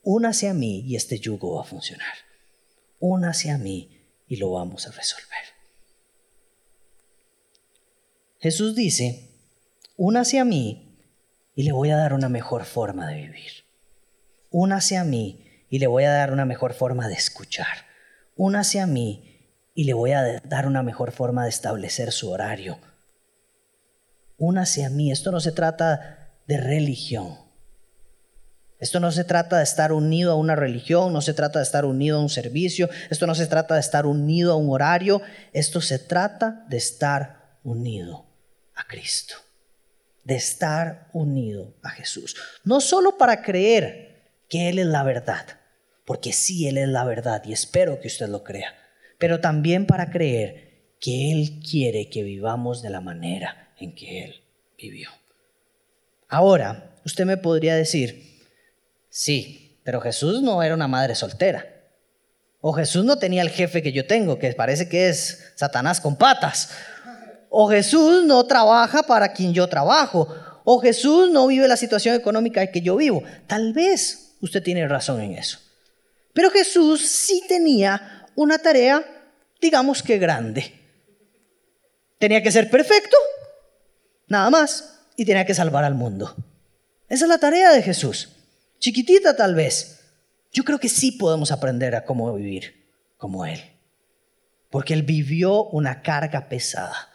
[0.04, 2.13] Únase a mí y este yugo va a funcionar.
[3.00, 3.89] Únase a mí
[4.28, 5.28] y lo vamos a resolver.
[8.39, 9.32] Jesús dice,
[9.95, 11.00] únase a mí
[11.56, 13.66] y le voy a dar una mejor forma de vivir
[14.58, 17.86] únase a mí y le voy a dar una mejor forma de escuchar.
[18.36, 22.80] Únase a mí y le voy a dar una mejor forma de establecer su horario.
[24.38, 25.12] Únase a mí.
[25.12, 27.38] Esto no se trata de religión.
[28.80, 31.86] Esto no se trata de estar unido a una religión, no se trata de estar
[31.86, 35.22] unido a un servicio, esto no se trata de estar unido a un horario,
[35.54, 38.26] esto se trata de estar unido
[38.76, 39.36] a Cristo,
[40.24, 42.36] de estar unido a Jesús.
[42.63, 44.07] No solo para creer
[44.50, 45.46] que Él es la verdad,
[46.06, 48.76] porque sí, Él es la verdad y espero que usted lo crea,
[49.18, 50.68] pero también para creer
[51.00, 54.44] que Él quiere que vivamos de la manera en que Él
[54.78, 55.10] vivió.
[56.28, 58.42] Ahora, usted me podría decir,
[59.10, 61.66] sí, pero Jesús no era una madre soltera.
[62.60, 66.18] O Jesús no tenía el jefe que yo tengo, que parece que es Satanás con
[66.18, 66.72] patas.
[67.50, 70.28] O Jesús no trabaja para quien yo trabajo.
[70.66, 73.24] O Jesús no vive la situación económica que yo vivo.
[73.48, 75.60] Tal vez usted tiene razón en eso.
[76.34, 79.04] Pero Jesús sí tenía una tarea,
[79.62, 80.73] digamos que grande.
[82.19, 83.17] Tenía que ser perfecto,
[84.28, 86.36] nada más, y tenía que salvar al mundo.
[87.10, 88.30] Esa es la tarea de Jesús.
[88.80, 90.00] Chiquitita tal vez.
[90.52, 93.60] Yo creo que sí podemos aprender a cómo vivir como Él.
[94.69, 97.10] Porque Él vivió una carga pesada,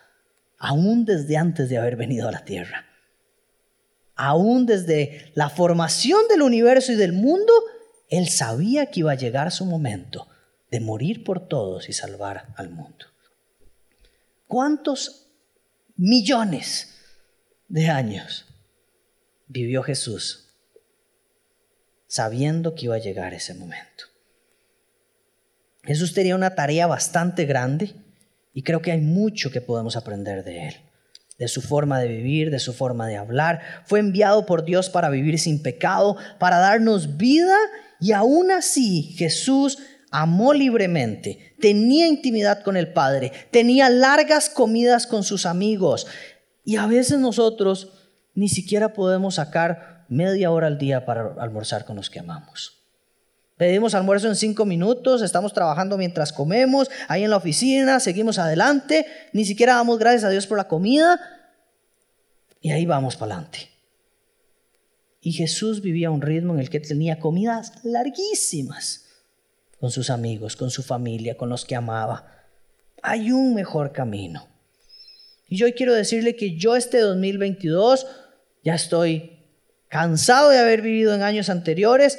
[0.59, 2.92] aún desde antes de haber venido a la tierra
[4.15, 7.53] aún desde la formación del universo y del mundo,
[8.09, 10.29] Él sabía que iba a llegar su momento
[10.71, 13.07] de morir por todos y salvar al mundo.
[14.47, 15.29] ¿Cuántos
[15.97, 16.99] millones
[17.69, 18.47] de años
[19.47, 20.49] vivió Jesús
[22.07, 24.05] sabiendo que iba a llegar ese momento?
[25.85, 27.95] Jesús tenía una tarea bastante grande
[28.55, 30.92] y creo que hay mucho que podemos aprender de él
[31.39, 33.61] de su forma de vivir, de su forma de hablar.
[33.85, 37.57] Fue enviado por Dios para vivir sin pecado, para darnos vida
[38.01, 39.79] y aún así Jesús
[40.11, 46.07] amó libremente, tenía intimidad con el Padre, tenía largas comidas con sus amigos
[46.65, 47.93] y a veces nosotros
[48.35, 52.82] ni siquiera podemos sacar media hora al día para almorzar con los que amamos.
[53.63, 59.07] Pedimos almuerzo en cinco minutos, estamos trabajando mientras comemos, ahí en la oficina, seguimos adelante,
[59.33, 61.21] ni siquiera damos gracias a Dios por la comida
[62.61, 63.71] y ahí vamos para adelante.
[65.21, 69.05] Y Jesús vivía un ritmo en el que tenía comidas larguísimas
[69.79, 72.43] con sus amigos, con su familia, con los que amaba.
[73.01, 74.49] Hay un mejor camino.
[75.47, 78.09] Y yo quiero decirle que yo este 2022
[78.65, 79.39] ya estoy
[79.87, 82.19] cansado de haber vivido en años anteriores,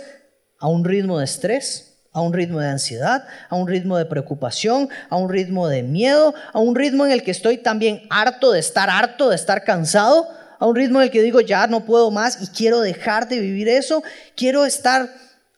[0.63, 4.87] a un ritmo de estrés, a un ritmo de ansiedad, a un ritmo de preocupación,
[5.09, 8.61] a un ritmo de miedo, a un ritmo en el que estoy también harto de
[8.61, 10.25] estar harto, de estar cansado,
[10.57, 13.41] a un ritmo en el que digo ya no puedo más y quiero dejar de
[13.41, 14.03] vivir eso,
[14.37, 15.09] quiero estar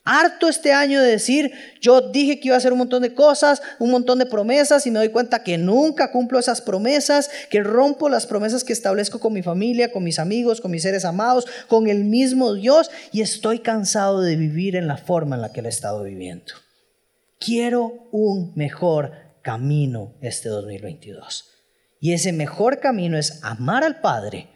[0.08, 3.60] Harto este año de decir, yo dije que iba a hacer un montón de cosas,
[3.80, 8.08] un montón de promesas y me doy cuenta que nunca cumplo esas promesas, que rompo
[8.08, 11.88] las promesas que establezco con mi familia, con mis amigos, con mis seres amados, con
[11.88, 15.68] el mismo Dios y estoy cansado de vivir en la forma en la que he
[15.68, 16.54] estado viviendo.
[17.40, 21.50] Quiero un mejor camino este 2022.
[21.98, 24.48] Y ese mejor camino es amar al Padre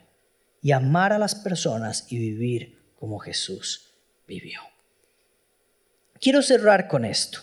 [0.63, 3.95] y amar a las personas y vivir como Jesús
[4.29, 4.70] vivió.
[6.21, 7.41] Quiero cerrar con esto.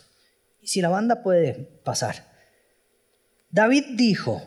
[0.62, 1.54] Y si la banda puede
[1.84, 2.28] pasar.
[3.50, 4.42] David dijo,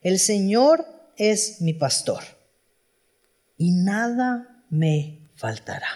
[0.00, 0.86] el Señor
[1.16, 2.22] es mi pastor
[3.56, 5.88] y nada me faltará.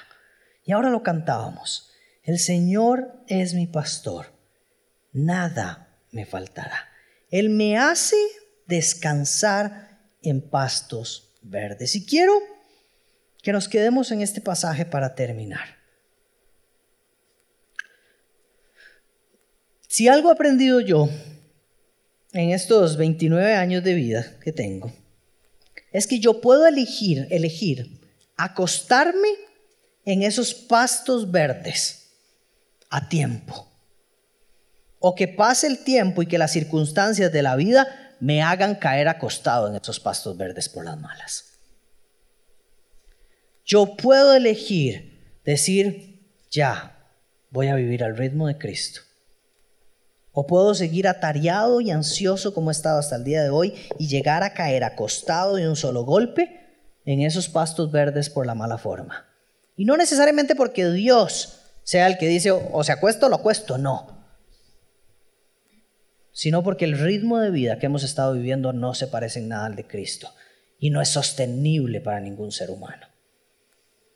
[0.64, 1.90] Y ahora lo cantábamos.
[2.22, 4.26] El Señor es mi pastor,
[5.12, 6.88] nada me faltará.
[7.30, 8.16] Él me hace
[8.66, 11.96] descansar en pastos verdes.
[11.96, 12.34] Y quiero
[13.42, 15.81] que nos quedemos en este pasaje para terminar.
[19.92, 21.10] Si algo he aprendido yo
[22.32, 24.90] en estos 29 años de vida que tengo,
[25.92, 28.00] es que yo puedo elegir, elegir
[28.38, 29.28] acostarme
[30.06, 32.08] en esos pastos verdes
[32.88, 33.70] a tiempo.
[34.98, 39.08] O que pase el tiempo y que las circunstancias de la vida me hagan caer
[39.08, 41.58] acostado en esos pastos verdes por las malas.
[43.66, 47.10] Yo puedo elegir decir, ya,
[47.50, 49.02] voy a vivir al ritmo de Cristo
[50.32, 54.08] o puedo seguir atareado y ansioso como he estado hasta el día de hoy y
[54.08, 56.60] llegar a caer acostado de un solo golpe
[57.04, 59.26] en esos pastos verdes por la mala forma.
[59.76, 63.78] Y no necesariamente porque Dios sea el que dice o se acuesto o lo acuesto,
[63.78, 64.22] no.
[66.32, 69.66] Sino porque el ritmo de vida que hemos estado viviendo no se parece en nada
[69.66, 70.30] al de Cristo
[70.78, 73.06] y no es sostenible para ningún ser humano.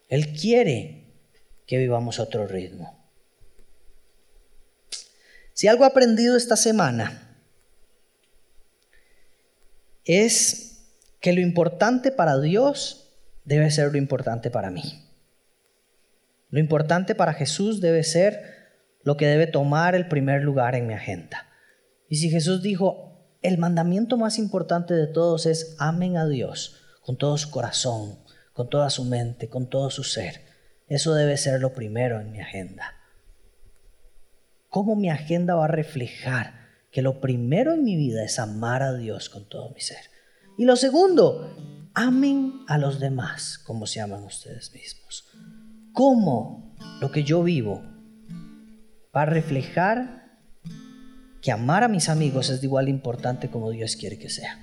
[0.08, 1.06] Él quiere
[1.66, 3.05] que vivamos otro ritmo.
[5.56, 7.34] Si algo he aprendido esta semana
[10.04, 10.84] es
[11.18, 13.10] que lo importante para Dios
[13.46, 14.82] debe ser lo importante para mí.
[16.50, 18.42] Lo importante para Jesús debe ser
[19.02, 21.48] lo que debe tomar el primer lugar en mi agenda.
[22.10, 27.16] Y si Jesús dijo, el mandamiento más importante de todos es amen a Dios con
[27.16, 28.18] todo su corazón,
[28.52, 30.42] con toda su mente, con todo su ser.
[30.86, 32.95] Eso debe ser lo primero en mi agenda.
[34.76, 36.52] ¿Cómo mi agenda va a reflejar
[36.92, 40.10] que lo primero en mi vida es amar a Dios con todo mi ser?
[40.58, 45.30] Y lo segundo, amen a los demás como se aman ustedes mismos.
[45.94, 47.82] ¿Cómo lo que yo vivo
[49.16, 50.36] va a reflejar
[51.40, 54.62] que amar a mis amigos es de igual importante como Dios quiere que sea?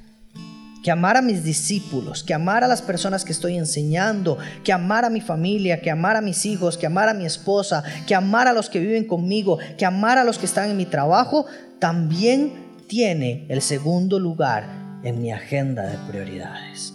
[0.84, 5.06] Que amar a mis discípulos, que amar a las personas que estoy enseñando, que amar
[5.06, 8.50] a mi familia, que amar a mis hijos, que amar a mi esposa, que amar
[8.50, 11.46] a los que viven conmigo, que amar a los que están en mi trabajo,
[11.80, 16.94] también tiene el segundo lugar en mi agenda de prioridades.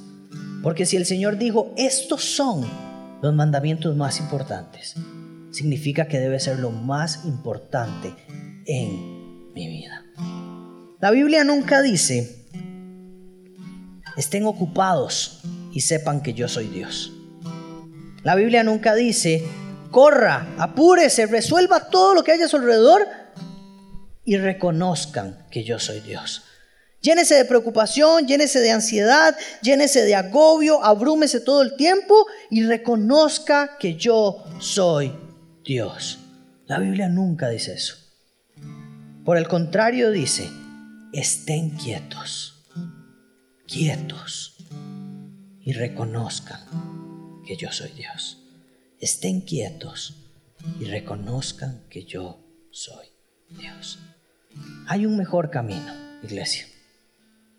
[0.63, 2.67] Porque si el Señor dijo, estos son
[3.23, 4.97] los mandamientos más importantes,
[5.51, 8.15] significa que debe ser lo más importante
[8.67, 10.05] en mi vida.
[11.01, 12.38] La Biblia nunca dice,
[14.19, 15.41] estén ocupados
[15.73, 17.13] y sepan que yo soy Dios.
[18.25, 19.47] La Biblia nunca dice,
[19.93, 23.07] corra, apúrese, resuelva todo lo que haya a su alrededor
[24.25, 26.43] y reconozcan que yo soy Dios.
[27.01, 33.79] Llénese de preocupación, llénese de ansiedad, llénese de agobio, abrúmese todo el tiempo y reconozca
[33.79, 35.15] que yo soy
[35.65, 36.19] Dios.
[36.67, 37.95] La Biblia nunca dice eso.
[39.25, 40.51] Por el contrario dice,
[41.13, 42.58] estén quietos
[43.69, 44.57] quietos
[45.61, 46.61] y reconozcan
[47.47, 48.43] que yo soy Dios.
[48.99, 50.17] Estén quietos
[50.81, 52.41] y reconozcan que yo
[52.71, 53.07] soy
[53.51, 53.99] Dios.
[54.87, 55.93] Hay un mejor camino,
[56.23, 56.65] iglesia.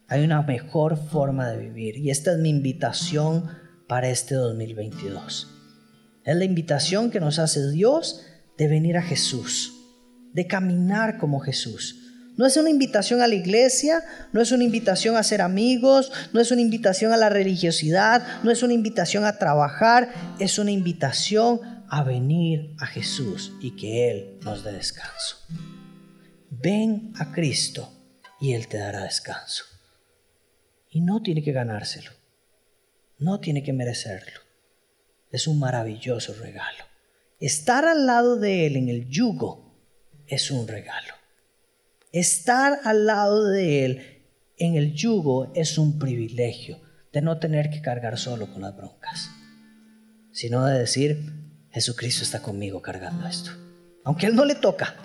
[0.07, 3.47] Hay una mejor forma de vivir y esta es mi invitación
[3.88, 5.47] para este 2022.
[6.26, 8.26] Es la invitación que nos hace Dios
[8.57, 9.74] de venir a Jesús,
[10.34, 12.09] de caminar como Jesús,
[12.39, 16.39] no es una invitación a la iglesia, no es una invitación a ser amigos, no
[16.39, 21.59] es una invitación a la religiosidad, no es una invitación a trabajar, es una invitación
[21.89, 25.35] a venir a Jesús y que Él nos dé descanso.
[26.49, 27.91] Ven a Cristo
[28.39, 29.65] y Él te dará descanso.
[30.89, 32.11] Y no tiene que ganárselo,
[33.17, 34.39] no tiene que merecerlo.
[35.29, 36.85] Es un maravilloso regalo.
[37.41, 39.75] Estar al lado de Él en el yugo
[40.25, 41.18] es un regalo.
[42.12, 44.24] Estar al lado de Él
[44.57, 46.82] en el yugo es un privilegio
[47.14, 49.30] de no tener que cargar solo con las broncas,
[50.32, 51.34] sino de decir,
[51.72, 53.51] Jesucristo está conmigo cargando esto.
[54.03, 54.95] Aunque Él no le toca,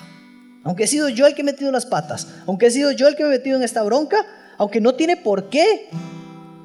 [0.65, 3.17] aunque he sido yo el que he metido las patas, aunque he sido yo el
[3.17, 4.25] que me he metido en esta bronca,
[4.57, 5.91] aunque no tiene por qué,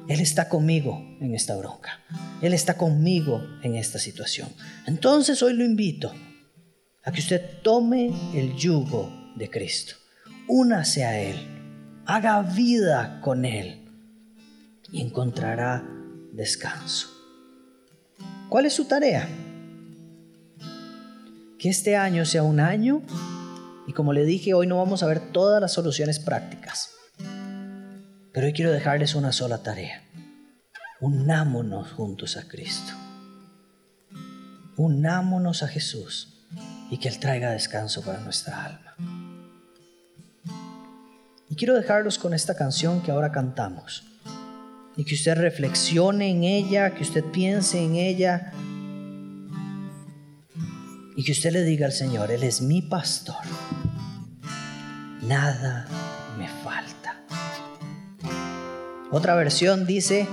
[0.08, 2.00] Él está conmigo en esta bronca.
[2.40, 4.48] Él está conmigo en esta situación.
[4.86, 6.14] Entonces hoy lo invito
[7.04, 9.96] a que usted tome el yugo de Cristo,
[10.50, 11.36] únase a Él,
[12.06, 13.88] haga vida con Él
[14.90, 15.84] y encontrará
[16.32, 17.08] descanso.
[18.48, 19.28] ¿Cuál es su tarea?
[21.58, 23.02] Que este año sea un año
[23.86, 26.90] y como le dije, hoy no vamos a ver todas las soluciones prácticas.
[28.32, 30.02] Pero hoy quiero dejarles una sola tarea.
[31.00, 32.92] Unámonos juntos a Cristo.
[34.76, 36.46] Unámonos a Jesús
[36.90, 38.89] y que Él traiga descanso para nuestra alma.
[41.50, 44.04] Y quiero dejarlos con esta canción que ahora cantamos.
[44.96, 48.52] Y que usted reflexione en ella, que usted piense en ella.
[51.16, 53.44] Y que usted le diga al Señor, Él es mi pastor.
[55.22, 55.86] Nada
[56.38, 57.24] me falta.
[59.10, 60.28] Otra versión dice,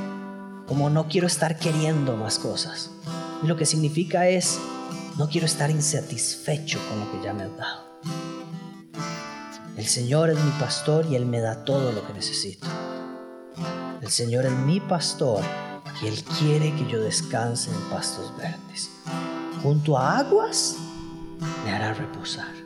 [0.67, 2.91] como no quiero estar queriendo más cosas.
[3.43, 4.59] Y lo que significa es,
[5.17, 7.86] no quiero estar insatisfecho con lo que ya me has dado.
[9.87, 12.67] El Señor es mi pastor y Él me da todo lo que necesito.
[14.01, 15.41] El Señor es mi pastor
[16.01, 18.89] y Él quiere que yo descanse en pastos verdes.
[19.63, 20.75] Junto a aguas
[21.63, 22.56] me hará reposar.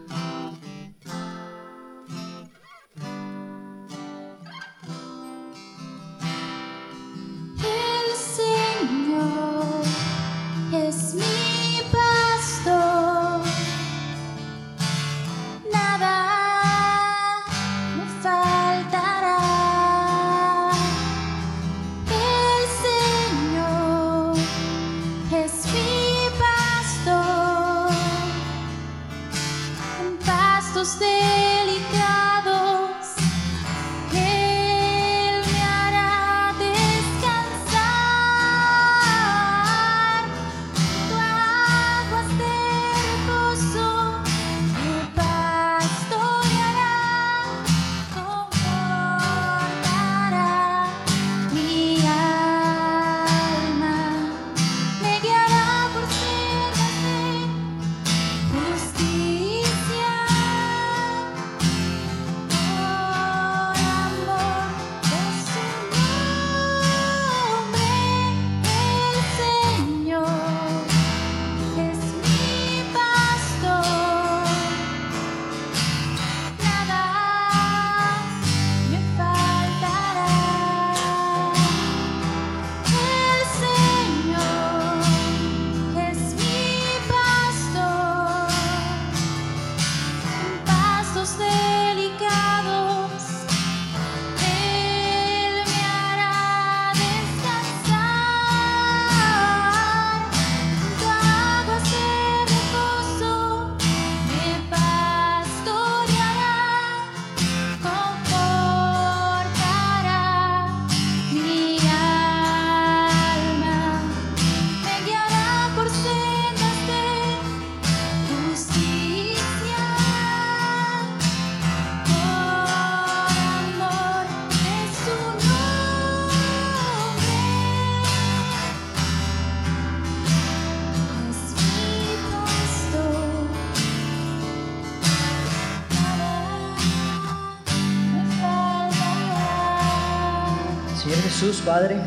[141.65, 142.01] Padre.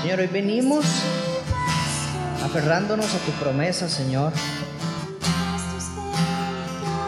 [0.00, 0.84] Señor, hoy venimos
[2.44, 4.32] aferrándonos a tu promesa, Señor,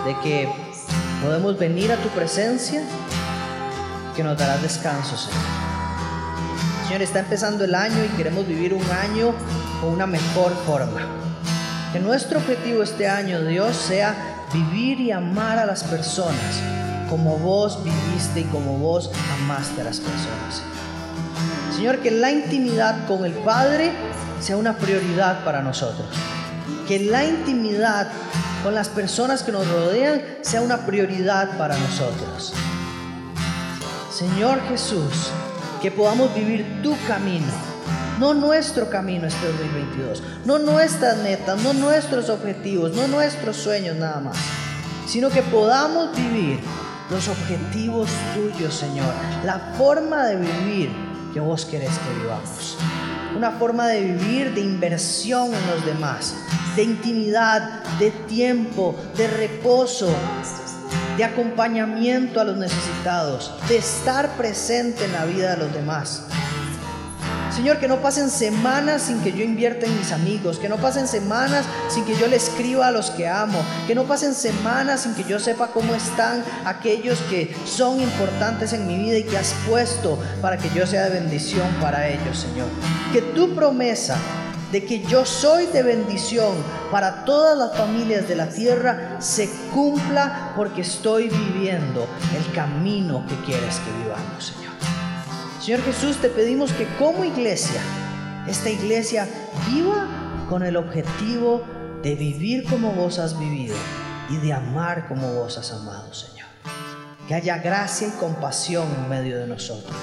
[0.06, 0.48] de que
[1.22, 2.82] podemos venir a tu presencia
[4.16, 5.42] que nos darás descanso, Señor.
[6.86, 9.34] Señor, está empezando el año y queremos vivir un año
[9.80, 11.00] con una mejor forma.
[11.92, 14.14] Que nuestro objetivo este año, Dios, sea
[14.52, 16.83] vivir y amar a las personas
[17.14, 19.08] como vos viviste y como vos
[19.40, 20.62] amaste a las personas.
[21.76, 23.92] Señor, que la intimidad con el Padre
[24.40, 26.08] sea una prioridad para nosotros.
[26.88, 28.10] Que la intimidad
[28.64, 32.52] con las personas que nos rodean sea una prioridad para nosotros.
[34.10, 35.30] Señor Jesús,
[35.80, 37.46] que podamos vivir tu camino,
[38.18, 44.18] no nuestro camino este 2022, no nuestras metas, no nuestros objetivos, no nuestros sueños nada
[44.18, 44.36] más,
[45.06, 46.58] sino que podamos vivir
[47.10, 49.12] los objetivos tuyos, Señor,
[49.44, 50.90] la forma de vivir
[51.32, 52.78] que vos querés que vivamos.
[53.36, 56.36] una forma de vivir de inversión en los demás,
[56.76, 60.14] de intimidad, de tiempo, de reposo,
[61.16, 66.26] de acompañamiento a los necesitados, de estar presente en la vida de los demás.
[67.54, 71.06] Señor, que no pasen semanas sin que yo invierta en mis amigos, que no pasen
[71.06, 75.14] semanas sin que yo le escriba a los que amo, que no pasen semanas sin
[75.14, 79.54] que yo sepa cómo están aquellos que son importantes en mi vida y que has
[79.68, 82.66] puesto para que yo sea de bendición para ellos, Señor.
[83.12, 84.16] Que tu promesa
[84.72, 86.56] de que yo soy de bendición
[86.90, 93.36] para todas las familias de la tierra se cumpla porque estoy viviendo el camino que
[93.46, 94.63] quieres que vivamos.
[95.64, 97.80] Señor Jesús, te pedimos que como iglesia,
[98.46, 99.26] esta iglesia
[99.66, 100.06] viva
[100.46, 101.62] con el objetivo
[102.02, 103.74] de vivir como vos has vivido
[104.28, 106.48] y de amar como vos has amado, Señor.
[107.26, 109.96] Que haya gracia y compasión en medio de nosotros.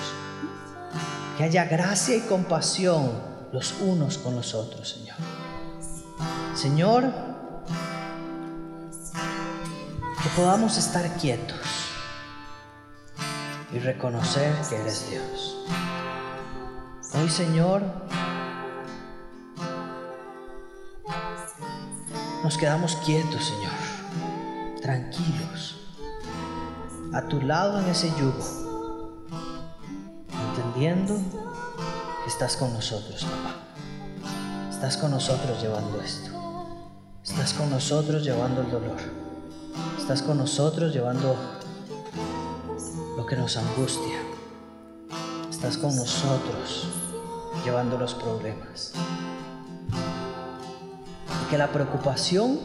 [1.38, 3.12] Que haya gracia y compasión
[3.53, 5.18] los unos con los otros, Señor.
[6.55, 7.03] Señor,
[10.24, 11.90] que podamos estar quietos
[13.74, 15.57] y reconocer que eres Dios.
[17.13, 17.82] Hoy, Señor,
[22.43, 25.78] nos quedamos quietos, Señor, tranquilos,
[27.13, 29.26] a tu lado en ese yugo,
[30.49, 31.17] entendiendo
[32.24, 33.57] que estás con nosotros, papá.
[34.69, 36.32] Estás con nosotros llevando esto.
[37.24, 38.97] Estás con nosotros llevando el dolor.
[39.99, 41.36] Estás con nosotros llevando
[43.16, 44.20] lo que nos angustia.
[45.49, 46.88] Estás con nosotros
[47.66, 48.93] llevando los problemas.
[51.43, 52.59] Y que la preocupación,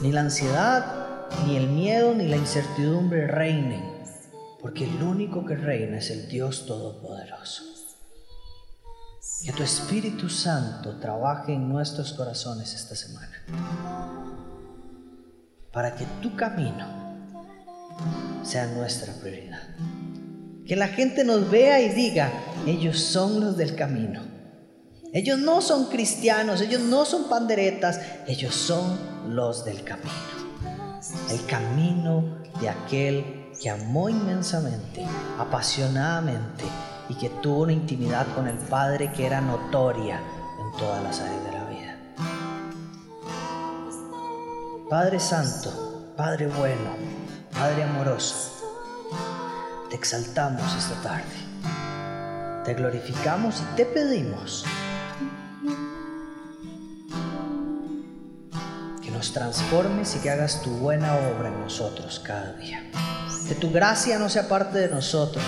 [0.00, 4.02] ni la ansiedad, ni el miedo, ni la incertidumbre reinen,
[4.60, 7.64] porque el único que reina es el Dios Todopoderoso.
[9.44, 13.42] Que tu Espíritu Santo trabaje en nuestros corazones esta semana,
[15.72, 17.01] para que tu camino
[18.42, 19.60] sea nuestra prioridad.
[20.66, 22.30] Que la gente nos vea y diga,
[22.66, 24.22] ellos son los del camino.
[25.12, 30.10] Ellos no son cristianos, ellos no son panderetas, ellos son los del camino.
[31.30, 35.04] El camino de aquel que amó inmensamente,
[35.38, 36.64] apasionadamente
[37.08, 41.44] y que tuvo una intimidad con el Padre que era notoria en todas las áreas
[41.44, 41.98] de la vida.
[44.88, 46.90] Padre Santo, Padre bueno,
[47.52, 48.50] Padre amoroso,
[49.88, 54.64] te exaltamos esta tarde, te glorificamos y te pedimos
[59.02, 62.90] que nos transformes y que hagas tu buena obra en nosotros cada día.
[63.46, 65.44] Que tu gracia no sea parte de nosotros,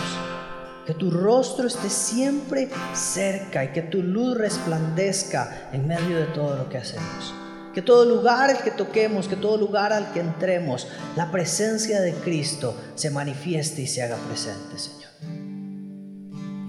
[0.87, 6.57] que tu rostro esté siempre cerca y que tu luz resplandezca en medio de todo
[6.57, 7.35] lo que hacemos.
[7.75, 12.15] Que todo lugar al que toquemos, que todo lugar al que entremos, la presencia de
[12.15, 15.11] Cristo se manifieste y se haga presente, Señor.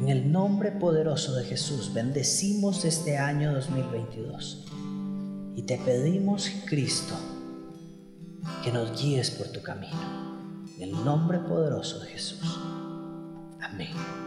[0.01, 4.65] En el nombre poderoso de Jesús, bendecimos este año 2022
[5.55, 7.15] y te pedimos, Cristo,
[8.63, 10.65] que nos guíes por tu camino.
[10.77, 12.59] En el nombre poderoso de Jesús.
[13.61, 14.24] Amén.